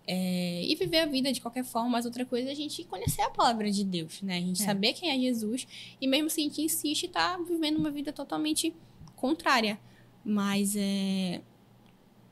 [0.06, 3.22] é, e viver a vida de qualquer forma, mas outra coisa é a gente conhecer
[3.22, 4.38] a palavra de Deus, né?
[4.38, 4.64] A gente é.
[4.64, 5.66] saber quem é Jesus
[6.00, 8.72] e mesmo assim a gente insiste tá vivendo uma vida totalmente
[9.16, 9.78] contrária.
[10.24, 11.40] Mas é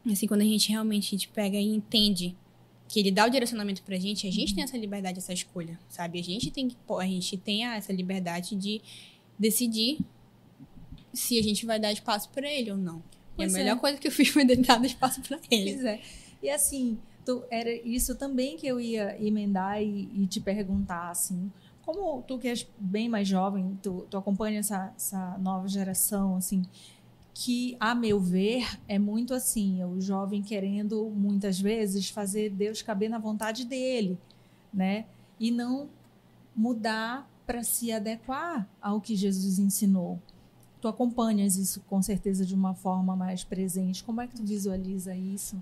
[0.07, 2.37] assim, quando a gente realmente a gente pega e entende
[2.95, 4.55] que ele dá o direcionamento pra gente, a gente uhum.
[4.55, 6.21] tem essa liberdade, essa escolha, sabe?
[6.21, 8.81] A gente tem que a gente tem essa liberdade de
[9.37, 9.99] decidir
[11.13, 13.03] se a gente vai dar espaço para ele ou não.
[13.35, 13.81] Pois e a melhor é.
[13.81, 15.73] coisa que eu fiz foi dar espaço para ele.
[15.73, 16.01] Pois é.
[16.41, 21.51] E assim, tu, era isso também que eu ia emendar e, e, te perguntar, assim,
[21.85, 26.63] como tu que és bem mais jovem, tu, tu acompanha essa, essa nova geração, assim,
[27.35, 33.11] que, a meu ver, é muito assim, o jovem querendo, muitas vezes, fazer Deus caber
[33.11, 34.17] na vontade dele,
[34.73, 35.05] né?
[35.39, 35.91] E não
[36.55, 40.23] mudar para se adequar ao que Jesus ensinou.
[40.81, 44.05] Tu acompanhas isso, com certeza, de uma forma mais presente.
[44.05, 45.61] Como é que tu visualiza isso?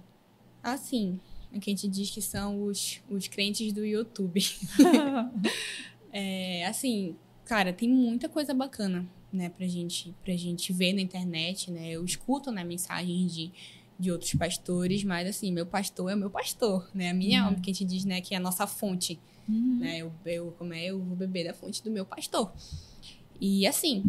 [0.62, 1.18] Assim,
[1.50, 4.40] é que a gente diz que são os, os crentes do YouTube.
[6.12, 7.16] é, assim,
[7.46, 11.90] cara, tem muita coisa bacana, né, pra gente, pra gente ver na internet, né?
[11.90, 13.50] Eu escuto, né, mensagens de,
[13.98, 17.10] de outros pastores, mas assim, meu pastor é o meu pastor, né?
[17.10, 17.46] A minha uhum.
[17.46, 19.18] alma, que a gente diz, né, que é a nossa fonte.
[19.48, 19.78] Uhum.
[19.80, 19.98] Né?
[19.98, 22.52] Eu, eu, como é, eu vou beber da fonte do meu pastor.
[23.40, 24.04] E assim,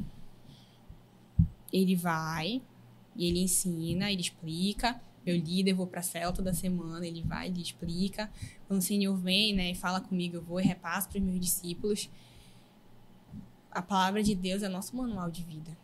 [1.71, 2.61] ele vai,
[3.15, 7.47] e ele ensina, ele explica, meu líder, vou para a célula toda semana, ele vai,
[7.47, 8.30] ele explica.
[8.67, 11.39] Quando o Senhor vem, né, e fala comigo, eu vou e repasso para os meus
[11.39, 12.09] discípulos.
[13.74, 15.76] A palavra de Deus é nosso manual de vida.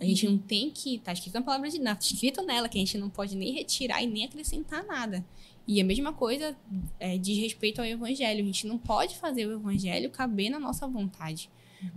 [0.00, 0.98] A gente não tem que.
[0.98, 3.52] Tá escrito na palavra de Deus, tá escrito nela, que a gente não pode nem
[3.52, 5.24] retirar e nem acrescentar nada.
[5.66, 6.56] E a mesma coisa
[6.98, 8.42] é, diz respeito ao evangelho.
[8.42, 11.48] A gente não pode fazer o evangelho caber na nossa vontade.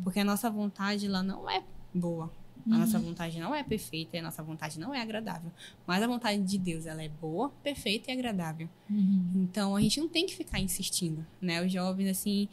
[0.04, 1.64] Porque a nossa vontade, ela não é
[1.94, 2.32] boa.
[2.68, 3.06] A nossa uhum.
[3.06, 5.52] vontade não é perfeita e a nossa vontade não é agradável.
[5.86, 8.68] Mas a vontade de Deus, ela é boa, perfeita e agradável.
[8.90, 9.32] Uhum.
[9.36, 11.64] Então, a gente não tem que ficar insistindo, né?
[11.64, 12.50] Os jovens, assim,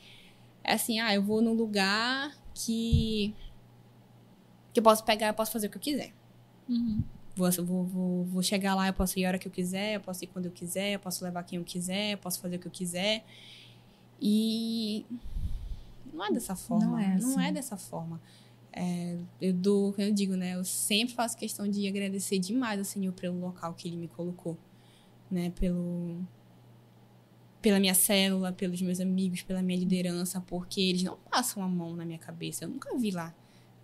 [0.63, 2.31] é assim, ah, eu vou num lugar
[2.65, 3.35] que
[4.73, 6.13] que eu posso pegar, eu posso fazer o que eu quiser.
[6.69, 7.03] Uhum.
[7.37, 10.01] Vou, vou, vou, vou, chegar lá, eu posso ir a hora que eu quiser, eu
[10.01, 12.59] posso ir quando eu quiser, eu posso levar quem eu quiser, eu posso fazer o
[12.59, 13.25] que eu quiser.
[14.21, 15.05] E
[16.13, 16.87] não é dessa forma.
[16.87, 17.27] Não é, assim.
[17.27, 18.21] não é dessa forma.
[18.73, 20.55] É, eu dou, eu digo, né?
[20.55, 24.57] Eu sempre faço questão de agradecer demais ao Senhor pelo local que Ele me colocou,
[25.31, 25.51] né?
[25.51, 26.19] Pelo
[27.63, 31.97] pela minha célula, pelos meus amigos, pela minha liderança, porque eles não passam a mão
[31.97, 32.65] na minha cabeça.
[32.65, 33.35] Eu nunca vi lá.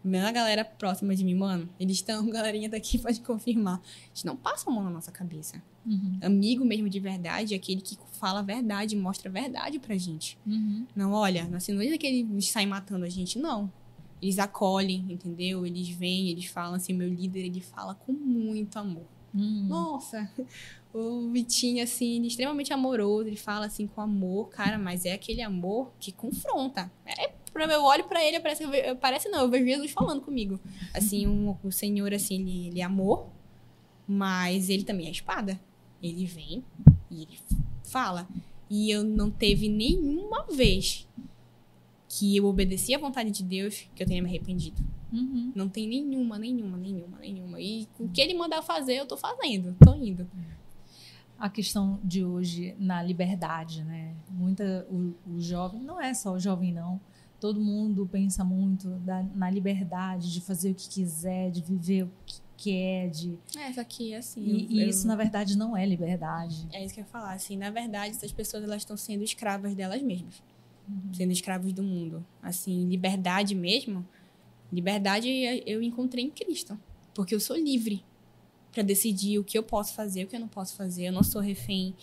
[0.05, 3.81] Minha galera próxima de mim, mano, eles estão, galerinha daqui pode confirmar.
[4.11, 5.63] Eles não passam a mão na nossa cabeça.
[5.87, 6.19] Uhum.
[6.21, 10.39] Amigo mesmo de verdade é aquele que fala a verdade, mostra a verdade pra gente.
[10.47, 10.87] Uhum.
[10.95, 13.73] Não, olha, assim, não é que eles saem matando a gente, não
[14.21, 15.65] eles acolhem, entendeu?
[15.65, 19.07] Eles vêm, eles falam assim, meu líder, ele fala com muito amor.
[19.35, 19.67] Hum.
[19.69, 20.31] Nossa,
[20.93, 25.91] o Vitinho, assim, extremamente amoroso, ele fala assim com amor, cara, mas é aquele amor
[26.01, 26.91] que confronta.
[27.07, 28.65] É, eu olho para ele, parece,
[29.01, 30.61] parece não, eu vejo Jesus falando comigo.
[30.95, 33.27] Assim, um, o Senhor, assim, ele, ele é amor,
[34.07, 35.61] mas ele também é espada.
[36.03, 36.65] Ele vem
[37.11, 37.39] e ele
[37.85, 38.29] fala.
[38.71, 41.07] E eu não teve nenhuma vez
[42.09, 44.83] que eu obedeci à vontade de Deus, que eu tenha me arrependido.
[45.13, 45.53] Uhum.
[45.55, 47.61] Não tem nenhuma, nenhuma, nenhuma, nenhuma.
[47.61, 50.29] E o que ele mandar fazer, eu tô fazendo, tô indo.
[51.39, 54.15] A questão de hoje na liberdade, né?
[54.31, 57.01] Muita, o, o jovem, não é só o jovem, não.
[57.39, 62.11] Todo mundo pensa muito da, na liberdade de fazer o que quiser, de viver o
[62.27, 63.39] que quer, de.
[63.57, 64.67] É, só que assim.
[64.69, 66.67] E, eu, isso, na verdade, não é liberdade.
[66.73, 67.35] É isso que eu ia falar.
[67.35, 70.43] Assim, na verdade, essas pessoas elas estão sendo escravas delas mesmas
[70.89, 71.13] uhum.
[71.13, 72.25] sendo escravos do mundo.
[72.43, 74.07] Assim, liberdade mesmo.
[74.73, 75.29] Liberdade
[75.67, 76.79] eu encontrei em Cristo,
[77.15, 78.05] porque eu sou livre
[78.73, 81.07] para decidir o que eu posso fazer, o que eu não posso fazer.
[81.07, 81.95] Eu não sou refém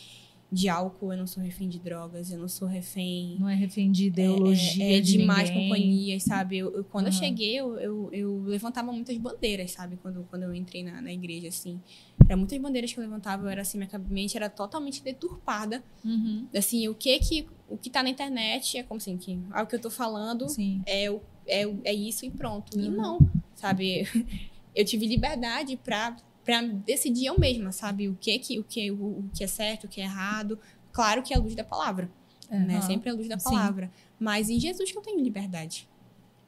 [0.51, 3.35] de álcool, eu não sou refém de drogas, eu não sou refém.
[3.39, 4.83] Não é refém de ideologia.
[4.85, 5.63] É, é, é de, de mais ninguém.
[5.69, 6.57] companhias, sabe?
[6.59, 7.11] Eu, eu- quando Uhum.
[7.11, 9.97] eu cheguei, eu, eu, eu levantava muitas bandeiras, sabe?
[9.97, 11.81] Quando, quando eu entrei na, na igreja, assim.
[12.29, 15.83] Eram muitas bandeiras que eu levantava, eu era assim, minha mente era totalmente deturpada.
[16.03, 16.47] Uhum.
[16.55, 19.67] Assim, o que que, o que tá na internet é como assim, que, ah, o
[19.67, 20.81] que eu tô falando Sim.
[20.85, 22.79] é, o- é, é isso e pronto.
[22.79, 22.95] E Uhum.
[22.95, 23.19] não,
[23.55, 24.03] sabe?
[24.75, 26.15] Eu tive liberdade pra,
[26.45, 28.07] pra decidir eu mesma, sabe?
[28.07, 30.57] O que que, o que, o, o que é certo, o que é errado.
[30.93, 32.09] Claro que é a luz da palavra,
[32.49, 32.77] né?
[32.77, 32.81] Aham.
[32.81, 33.49] Sempre a luz da Sim.
[33.49, 33.91] palavra.
[34.17, 35.89] Mas em Jesus que eu tenho liberdade.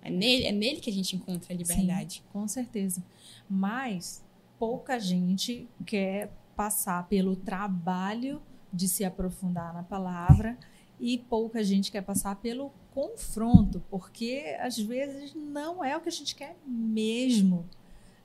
[0.01, 2.23] É nele, é nele que a gente encontra a liberdade.
[2.31, 3.03] Com certeza.
[3.49, 4.23] Mas
[4.57, 8.41] pouca gente quer passar pelo trabalho
[8.71, 10.57] de se aprofundar na palavra
[10.99, 16.11] e pouca gente quer passar pelo confronto, porque às vezes não é o que a
[16.11, 17.67] gente quer mesmo,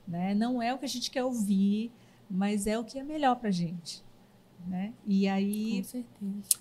[0.07, 0.33] né?
[0.33, 1.91] Não é o que a gente quer ouvir,
[2.29, 4.03] mas é o que é melhor pra gente,
[4.65, 4.93] né?
[5.05, 5.85] E aí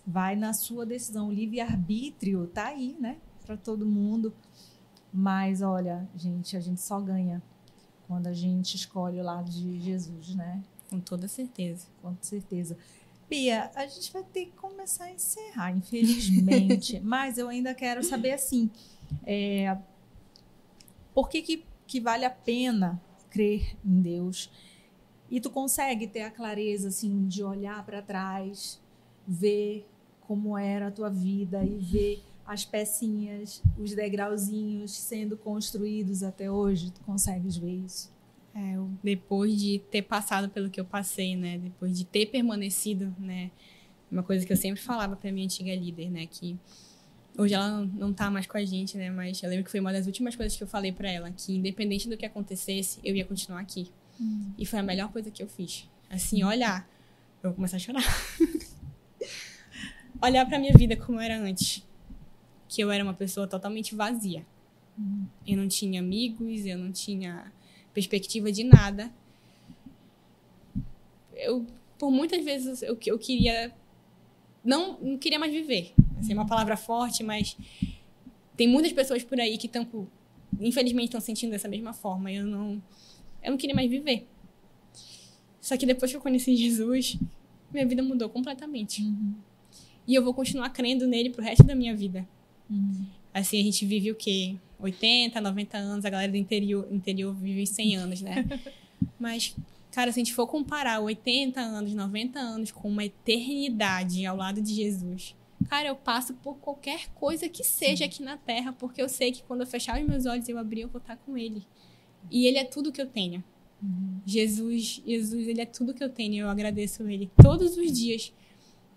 [0.07, 1.29] vai na sua decisão.
[1.29, 3.19] O livre-arbítrio tá aí, né?
[3.45, 4.33] Para todo mundo.
[5.13, 7.43] Mas olha, gente, a gente só ganha
[8.07, 10.63] quando a gente escolhe o lado de Jesus, né?
[10.89, 11.87] Com toda certeza.
[12.01, 12.77] Com certeza.
[13.29, 17.01] Pia, a gente vai ter que começar a encerrar, infelizmente.
[17.05, 18.71] Mas eu ainda quero saber assim:
[19.25, 19.77] é,
[21.15, 23.01] por que, que, que vale a pena
[23.33, 24.51] crer em Deus?
[25.31, 28.81] E tu consegue ter a clareza assim de olhar para trás,
[29.27, 29.87] ver
[30.21, 36.91] como era a tua vida e ver as pecinhas, os degrauzinhos sendo construídos até hoje?
[36.91, 38.13] Tu consegues ver isso?
[38.55, 41.57] É, eu- depois de ter passado pelo que eu passei, né?
[41.57, 43.51] Depois de ter permanecido, né?
[44.11, 46.27] Uma coisa que eu sempre falava pra minha antiga líder, né?
[46.27, 46.59] Que
[47.37, 49.11] hoje ela não- tá mais com a gente, né?
[49.11, 51.55] Mas eu lembro que foi uma das últimas coisas que eu falei pra ela, que
[51.55, 53.91] independente do que acontecesse, eu ia continuar aqui.
[54.59, 55.89] E foi a melhor coisa que eu fiz.
[56.11, 56.87] Assim, olhar.
[57.43, 58.03] Eu vou começar a chorar.
[60.23, 61.87] olhar pra minha vida como era antes.
[62.69, 64.47] Que eu era uma pessoa totalmente vazia.
[65.47, 67.51] Eu não tinha amigos, eu não tinha
[67.93, 69.11] perspectiva de nada.
[71.35, 71.67] Eu,
[71.99, 73.73] por muitas vezes, eu, eu queria.
[74.65, 75.93] Não, não queria mais viver.
[76.23, 77.57] Assim, é uma palavra forte, mas
[78.57, 79.87] tem muitas pessoas por aí que estão,
[80.61, 82.31] infelizmente, estão sentindo dessa mesma forma.
[82.31, 82.81] Eu não,
[83.43, 84.27] eu não queria mais viver.
[85.61, 87.19] Só que depois que eu conheci Jesus,
[87.73, 89.03] minha vida mudou completamente.
[90.07, 92.27] E eu vou continuar crendo nele pro resto da minha vida.
[93.35, 94.57] Assim, a gente vive o quê?
[94.79, 98.45] 80, 90 anos, a galera do interior, interior vive 100 anos, né?
[99.19, 99.57] Mas,
[99.91, 104.61] cara, se a gente for comparar 80 anos, 90 anos com uma eternidade ao lado
[104.61, 105.35] de Jesus,
[105.69, 109.43] cara, eu passo por qualquer coisa que seja aqui na Terra, porque eu sei que
[109.43, 111.67] quando eu fechar os meus olhos e eu abrir, eu vou estar com Ele.
[112.31, 113.43] E Ele é tudo que eu tenho.
[114.25, 116.45] Jesus, Jesus, Ele é tudo que eu tenho.
[116.45, 118.33] Eu agradeço Ele todos os dias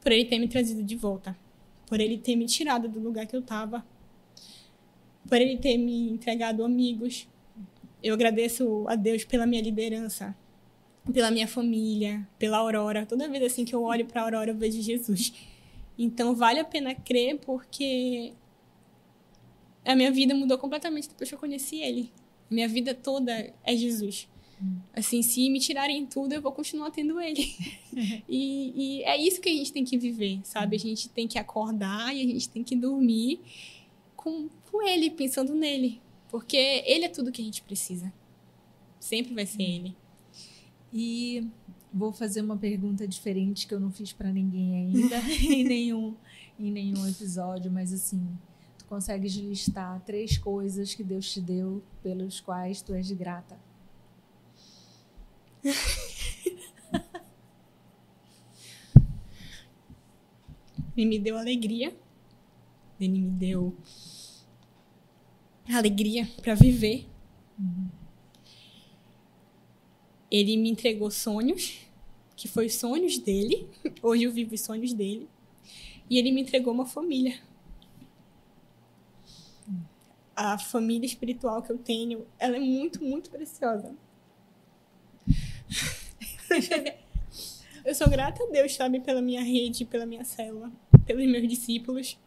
[0.01, 1.35] por Ele ter me trazido de volta,
[1.87, 3.83] por Ele ter me tirado do lugar que eu estava,
[5.27, 7.27] por Ele ter me entregado amigos.
[8.03, 10.35] Eu agradeço a Deus pela minha liderança,
[11.11, 13.05] pela minha família, pela Aurora.
[13.05, 15.33] Toda vez assim que eu olho para a Aurora, eu vejo Jesus.
[15.97, 18.33] Então vale a pena crer porque
[19.83, 22.11] a minha vida mudou completamente depois que eu conheci Ele.
[22.49, 24.27] Minha vida toda é Jesus.
[24.93, 27.53] Assim, se me tirarem tudo, eu vou continuar tendo ele.
[28.29, 30.75] e, e é isso que a gente tem que viver, sabe?
[30.75, 33.41] A gente tem que acordar e a gente tem que dormir
[34.15, 36.01] com, com ele, pensando nele.
[36.29, 38.11] Porque ele é tudo que a gente precisa.
[38.99, 39.95] Sempre vai ser ele.
[40.93, 41.45] E
[41.95, 46.13] vou fazer uma pergunta diferente que eu não fiz para ninguém ainda em nenhum
[46.59, 48.25] em nenhum episódio, mas assim,
[48.77, 53.57] tu consegues listar três coisas que Deus te deu pelos quais tu és grata?
[60.95, 61.93] Ele me deu alegria.
[62.99, 63.75] Ele me deu
[65.67, 67.05] alegria para viver.
[70.31, 71.84] Ele me entregou sonhos,
[72.35, 73.67] que foi os sonhos dele.
[74.01, 75.27] Hoje eu vivo os sonhos dele.
[76.09, 77.39] E ele me entregou uma família.
[80.35, 83.95] A família espiritual que eu tenho, ela é muito, muito preciosa.
[87.85, 90.71] eu sou grata a Deus, sabe, pela minha rede, pela minha célula,
[91.05, 92.19] pelos meus discípulos.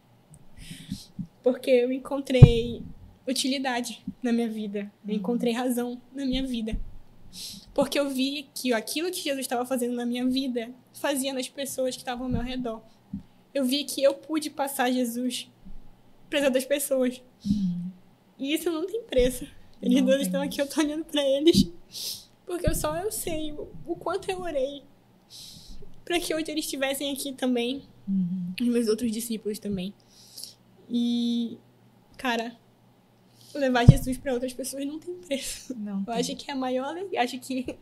[1.42, 2.82] Porque eu encontrei
[3.26, 4.90] utilidade na minha vida.
[5.06, 6.80] Eu encontrei razão na minha vida.
[7.74, 11.94] Porque eu vi que aquilo que Jesus estava fazendo na minha vida fazia nas pessoas
[11.94, 12.82] que estavam ao meu redor.
[13.54, 15.48] Eu vi que eu pude passar Jesus
[16.28, 17.22] para as outras pessoas.
[18.38, 19.46] E isso não tem preço.
[19.80, 21.70] Eles Não dois estão aqui, eu tô olhando para eles.
[22.44, 24.82] Porque eu só eu sei o, o quanto eu orei
[26.04, 28.54] para que hoje eles estivessem aqui também, Uhum.
[28.58, 29.92] os meus outros discípulos também.
[30.88, 31.58] E,
[32.16, 32.56] cara,
[33.54, 35.74] levar Jesus para outras pessoas não tem preço.
[35.78, 37.76] Não Eu acho que é a maior alegria, acho que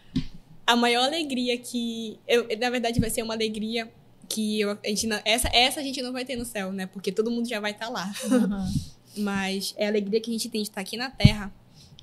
[0.66, 3.92] a maior alegria que eu, na verdade vai ser uma alegria
[4.28, 6.86] que eu, a gente não, essa essa a gente não vai ter no céu, né?
[6.86, 8.12] Porque todo mundo já vai estar lá.
[8.24, 8.92] Uhum.
[9.22, 11.52] Mas é a alegria que a gente tem de estar aqui na terra,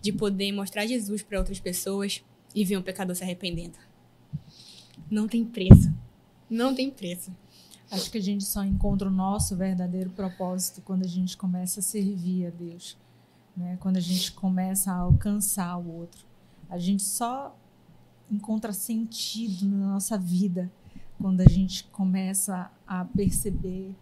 [0.01, 3.77] de poder mostrar Jesus para outras pessoas e ver um pecador se arrependendo.
[5.09, 5.91] Não tem preço.
[6.47, 7.31] Não tem preço.
[7.91, 11.83] Acho que a gente só encontra o nosso verdadeiro propósito quando a gente começa a
[11.83, 12.97] servir a Deus,
[13.57, 13.77] né?
[13.79, 16.23] Quando a gente começa a alcançar o outro.
[16.69, 17.57] A gente só
[18.29, 20.71] encontra sentido na nossa vida
[21.19, 23.95] quando a gente começa a perceber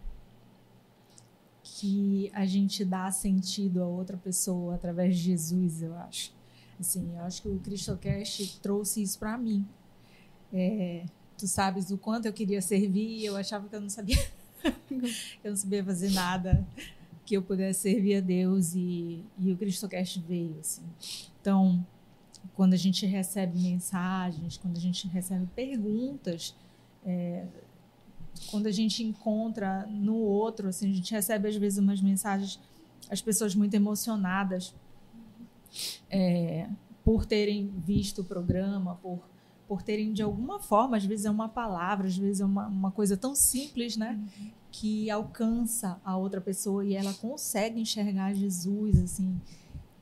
[1.62, 6.32] que a gente dá sentido a outra pessoa através de Jesus, eu acho.
[6.78, 9.66] Assim, eu acho que o Cristocast trouxe isso para mim.
[10.52, 11.04] É,
[11.38, 14.18] tu sabes o quanto eu queria servir eu achava que eu não sabia
[15.44, 16.66] eu não sabia fazer nada
[17.24, 20.82] que eu pudesse servir a Deus e, e o Cristocast veio assim.
[21.40, 21.86] Então
[22.54, 26.54] quando a gente recebe mensagens quando a gente recebe perguntas
[27.06, 27.46] é,
[28.50, 32.58] quando a gente encontra no outro assim a gente recebe às vezes umas mensagens
[33.08, 34.74] as pessoas muito emocionadas
[36.10, 36.68] é,
[37.04, 39.20] por terem visto o programa por
[39.68, 42.90] por terem de alguma forma, às vezes é uma palavra, às vezes é uma, uma
[42.90, 44.18] coisa tão simples, né?
[44.72, 49.38] Que alcança a outra pessoa e ela consegue enxergar Jesus, assim.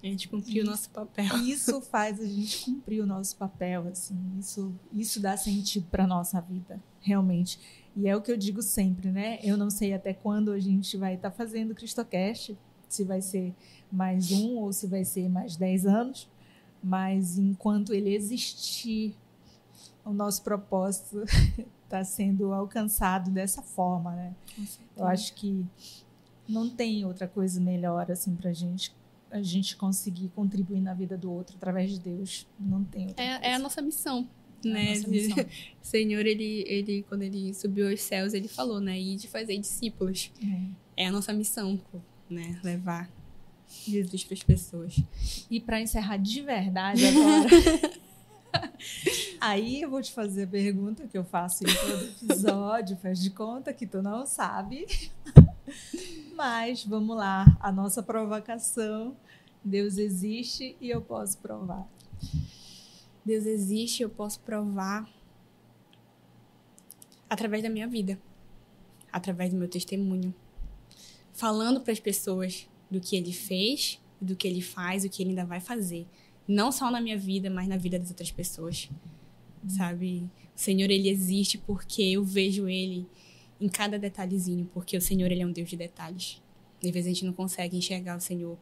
[0.01, 1.27] A gente cumpriu o nosso papel.
[1.43, 4.17] Isso faz a gente cumprir o nosso papel, assim.
[4.39, 7.59] Isso, isso dá sentido para nossa vida, realmente.
[7.97, 9.41] E é o que eu digo sempre, né?
[9.43, 12.57] Eu não sei até quando a gente vai estar tá fazendo o Cristocast,
[12.89, 13.53] se vai ser
[13.91, 16.29] mais um ou se vai ser mais dez anos,
[16.83, 19.17] mas enquanto ele existir,
[20.07, 21.23] o nosso propósito
[21.85, 24.35] está sendo alcançado dessa forma, né?
[24.97, 25.65] Eu acho que
[26.49, 28.95] não tem outra coisa melhor assim para gente
[29.29, 32.47] a gente conseguir contribuir na vida do outro através de Deus.
[32.59, 33.45] Não tem outra É, coisa.
[33.45, 34.27] é a nossa missão,
[34.65, 34.95] É a né?
[34.95, 35.45] nossa missão.
[35.45, 35.47] O
[35.83, 38.99] Senhor, ele, ele, quando ele subiu aos céus, ele falou, né?
[38.99, 40.31] E de fazer discípulos.
[40.97, 41.03] É.
[41.05, 41.79] É a nossa missão,
[42.31, 42.59] né?
[42.63, 43.11] Levar
[43.85, 44.97] Jesus para as pessoas.
[45.51, 47.49] E para encerrar de verdade agora,
[49.41, 53.31] aí eu vou te fazer a pergunta que eu faço em todo episódio, faz de
[53.31, 54.87] conta que tu não sabe.
[56.35, 59.17] Mas vamos lá, a nossa provocação.
[59.65, 61.89] Deus existe e eu posso provar.
[63.25, 65.11] Deus existe, eu posso provar
[67.29, 68.19] através da minha vida,
[69.13, 70.33] através do meu testemunho,
[71.33, 75.31] falando para as pessoas do que ele fez, do que ele faz, o que ele
[75.31, 76.07] ainda vai fazer,
[76.47, 78.89] não só na minha vida, mas na vida das outras pessoas.
[79.67, 80.29] Sabe?
[80.55, 83.07] O Senhor ele existe porque eu vejo ele
[83.61, 86.43] em cada detalhezinho, porque o Senhor ele é um Deus de detalhes.
[86.85, 88.59] Às vezes a gente não consegue enxergar o Senhor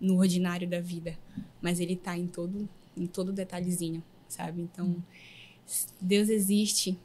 [0.00, 1.18] no ordinário da vida,
[1.60, 4.62] mas ele está em todo em todo detalhezinho, sabe?
[4.62, 4.96] Então,
[6.00, 6.98] Deus existe.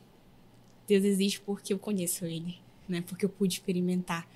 [0.88, 2.58] Deus existe porque eu conheço ele,
[2.88, 3.02] né?
[3.02, 4.28] Porque eu pude experimentar,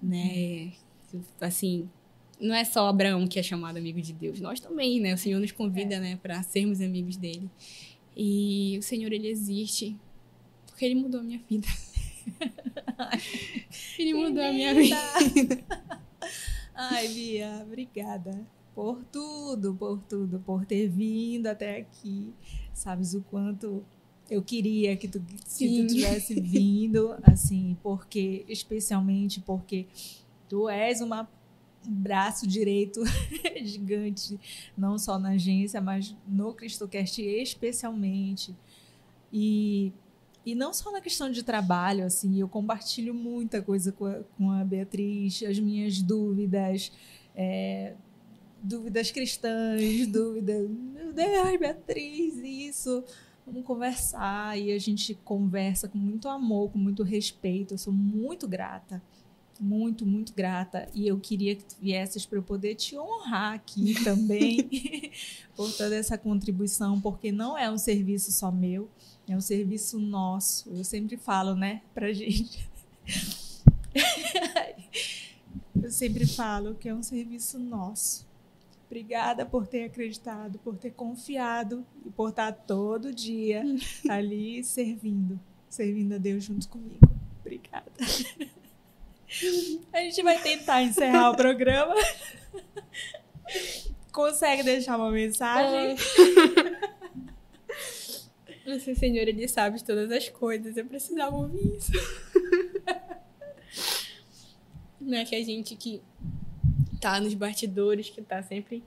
[0.00, 0.72] né?
[1.40, 1.90] Assim,
[2.42, 5.14] não é só Abraão que é chamado amigo de Deus, nós também, né?
[5.14, 7.48] O Senhor nos convida, né, para sermos amigos dele.
[8.16, 9.96] E o Senhor ele existe
[10.66, 11.68] porque ele mudou a minha vida.
[13.98, 14.96] ele mudou a minha vida.
[16.74, 22.32] Ai, Bia, obrigada por tudo, por tudo, por ter vindo até aqui.
[22.72, 23.84] Sabes o quanto
[24.30, 29.86] eu queria que tu, que tu tivesse vindo, assim, porque, especialmente porque
[30.48, 31.26] tu és uma, um
[31.88, 33.02] braço direito
[33.62, 34.38] gigante,
[34.76, 38.54] não só na agência, mas no CristoCast especialmente.
[39.32, 39.92] E
[40.44, 44.50] e não só na questão de trabalho, assim, eu compartilho muita coisa com a, com
[44.50, 46.90] a Beatriz, as minhas dúvidas,
[47.34, 47.94] é,
[48.60, 53.04] dúvidas cristãs, dúvidas, meu Deus, Beatriz, isso,
[53.46, 54.58] vamos conversar.
[54.58, 57.74] E a gente conversa com muito amor, com muito respeito.
[57.74, 59.00] Eu sou muito grata,
[59.62, 60.88] muito, muito grata.
[60.92, 64.68] E eu queria que tu viesses para eu poder te honrar aqui também
[65.56, 68.90] por toda essa contribuição, porque não é um serviço só meu.
[69.28, 70.68] É um serviço nosso.
[70.70, 72.68] Eu sempre falo, né, pra gente.
[75.80, 78.26] Eu sempre falo que é um serviço nosso.
[78.86, 83.64] Obrigada por ter acreditado, por ter confiado e por estar todo dia
[84.08, 87.10] ali servindo, servindo a Deus junto comigo.
[87.40, 87.90] Obrigada.
[89.92, 91.94] A gente vai tentar encerrar o programa.
[94.12, 95.96] Consegue deixar uma mensagem?
[98.66, 100.76] Nossa, Senhor, Ele sabe de todas as coisas.
[100.76, 101.92] Eu precisava ouvir isso.
[105.00, 106.00] Não é que a gente que
[107.00, 108.84] tá nos bastidores, que tá sempre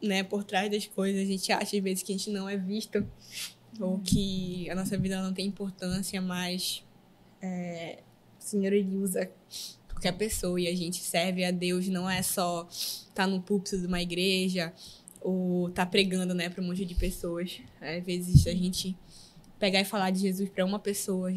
[0.00, 2.56] né, por trás das coisas, a gente acha às vezes que a gente não é
[2.56, 3.06] visto
[3.80, 6.82] ou que a nossa vida não tem importância, mas
[7.42, 8.02] é,
[8.48, 9.30] Senhor ele usa
[9.88, 13.78] qualquer pessoa e a gente serve a Deus não é só estar tá no púlpito
[13.78, 14.72] de uma igreja
[15.20, 17.60] ou estar tá pregando, né, para um monte de pessoas.
[17.80, 18.96] Às vezes a gente
[19.58, 21.32] pegar e falar de Jesus para uma pessoa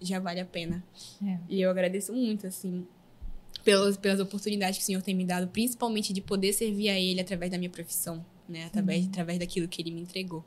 [0.00, 0.82] já vale a pena.
[1.24, 1.38] É.
[1.48, 2.86] E eu agradeço muito, assim,
[3.64, 7.20] pelas, pelas oportunidades que o Senhor tem me dado, principalmente de poder servir a Ele
[7.20, 8.64] através da minha profissão, né?
[8.64, 9.10] Através, uhum.
[9.10, 10.44] através daquilo que Ele me entregou.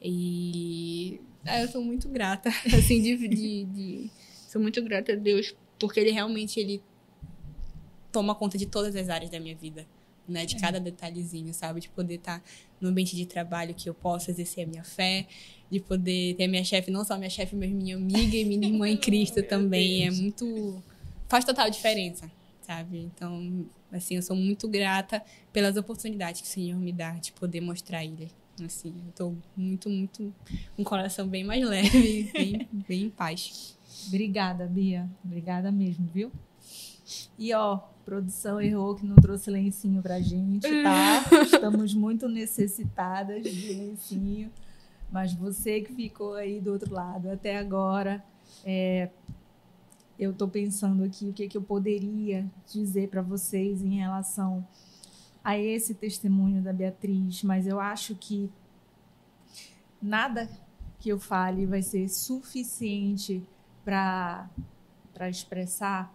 [0.00, 4.10] E ah, eu sou muito grata, assim, de, de, de,
[4.52, 6.82] Sou muito grata a Deus, porque Ele realmente ele
[8.12, 9.86] toma conta de todas as áreas da minha vida,
[10.28, 10.44] né?
[10.44, 10.60] De é.
[10.60, 11.80] cada detalhezinho, sabe?
[11.80, 12.44] De poder estar tá
[12.78, 15.26] no ambiente de trabalho que eu possa exercer a minha fé,
[15.70, 18.68] de poder ter a minha chefe, não só minha chefe, mas minha amiga e minha
[18.68, 20.06] irmã em Cristo também.
[20.06, 20.82] É muito
[21.30, 22.30] faz total diferença,
[22.60, 22.98] sabe?
[22.98, 27.62] Então, assim, eu sou muito grata pelas oportunidades que o Senhor me dá de poder
[27.62, 28.30] mostrar Ele.
[28.62, 30.34] Assim, eu tô muito, muito,
[30.78, 33.78] um coração bem mais leve, bem, bem em paz.
[34.08, 35.08] Obrigada, Bia.
[35.24, 36.30] Obrigada mesmo, viu?
[37.38, 41.24] E ó, produção errou que não trouxe lencinho pra gente, tá?
[41.44, 44.50] Estamos muito necessitadas de lencinho.
[45.10, 48.24] Mas você que ficou aí do outro lado até agora,
[48.64, 49.10] é,
[50.18, 54.66] eu estou pensando aqui o que, que eu poderia dizer para vocês em relação
[55.44, 58.48] a esse testemunho da Beatriz, mas eu acho que
[60.00, 60.48] nada
[60.98, 63.42] que eu fale vai ser suficiente
[63.84, 64.48] para
[65.28, 66.14] expressar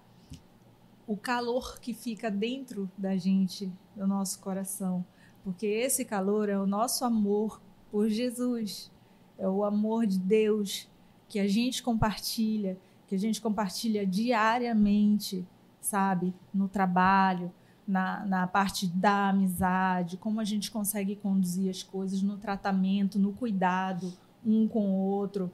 [1.06, 5.06] o calor que fica dentro da gente, do nosso coração,
[5.44, 8.92] porque esse calor é o nosso amor por Jesus,
[9.38, 10.90] é o amor de Deus
[11.30, 15.48] que a gente compartilha que a gente compartilha diariamente,
[15.80, 16.34] sabe?
[16.54, 17.52] No trabalho,
[17.88, 23.32] na, na parte da amizade, como a gente consegue conduzir as coisas no tratamento, no
[23.32, 24.14] cuidado
[24.46, 25.50] um com o outro.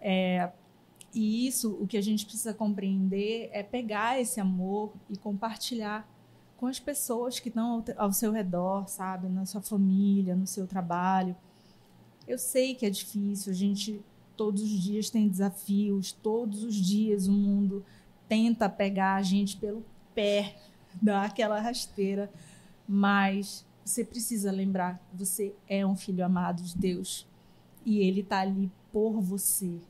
[0.00, 0.50] É,
[1.16, 6.08] e isso, o que a gente precisa compreender é pegar esse amor e compartilhar
[6.56, 9.28] com as pessoas que estão ao, seu redor, sabe?
[9.28, 11.34] Na sua família, no seu trabalho.
[12.28, 14.04] Eu sei que é difícil, a gente
[14.36, 17.82] Todos os dias tem desafios, todos os dias o mundo
[18.28, 19.82] tenta pegar a gente pelo
[20.14, 20.56] pé,
[21.00, 22.30] dar aquela rasteira,
[22.86, 27.26] mas você precisa lembrar, você é um filho amado de Deus
[27.84, 29.80] e ele está ali por você.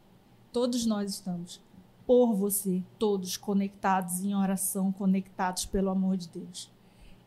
[0.57, 1.61] Todos nós estamos
[2.07, 6.73] por você, todos conectados em oração, conectados pelo amor de Deus.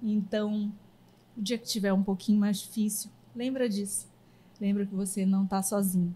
[0.02, 0.74] Então,
[1.38, 4.08] o dia que tiver um pouquinho mais difícil, lembra disso.
[4.60, 6.16] Lembra que você não está sozinho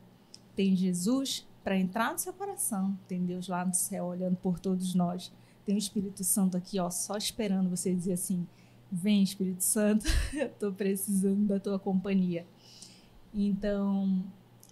[0.55, 4.95] tem Jesus para entrar no seu coração, tem Deus lá no céu olhando por todos
[4.95, 5.31] nós,
[5.67, 8.47] tem o Espírito Santo aqui, ó, só esperando você dizer assim:
[8.91, 12.43] "Vem, Espírito Santo, eu estou precisando da tua companhia".
[13.31, 14.23] Então,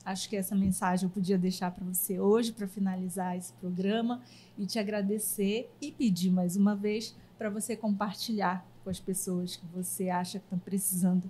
[0.06, 4.22] acho que essa mensagem eu podia deixar para você hoje para finalizar esse programa
[4.58, 9.66] e te agradecer e pedir mais uma vez para você compartilhar com as pessoas que
[9.68, 11.30] você acha que estão precisando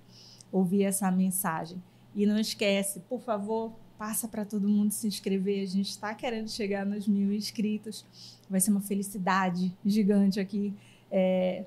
[0.51, 1.81] ouvir essa mensagem.
[2.13, 5.63] E não esquece, por favor, passa para todo mundo se inscrever.
[5.63, 8.05] A gente está querendo chegar nos mil inscritos.
[8.49, 10.73] Vai ser uma felicidade gigante aqui
[11.11, 11.65] é,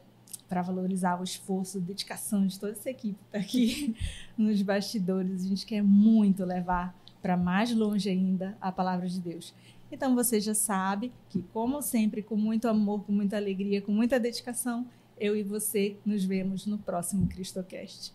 [0.49, 3.97] para valorizar o esforço, a dedicação de toda essa equipe está aqui
[4.37, 5.45] nos bastidores.
[5.45, 9.55] A gente quer muito levar para mais longe ainda a palavra de Deus.
[9.91, 14.19] Então você já sabe que, como sempre, com muito amor, com muita alegria, com muita
[14.19, 14.87] dedicação,
[15.19, 18.12] eu e você nos vemos no próximo CristoCast.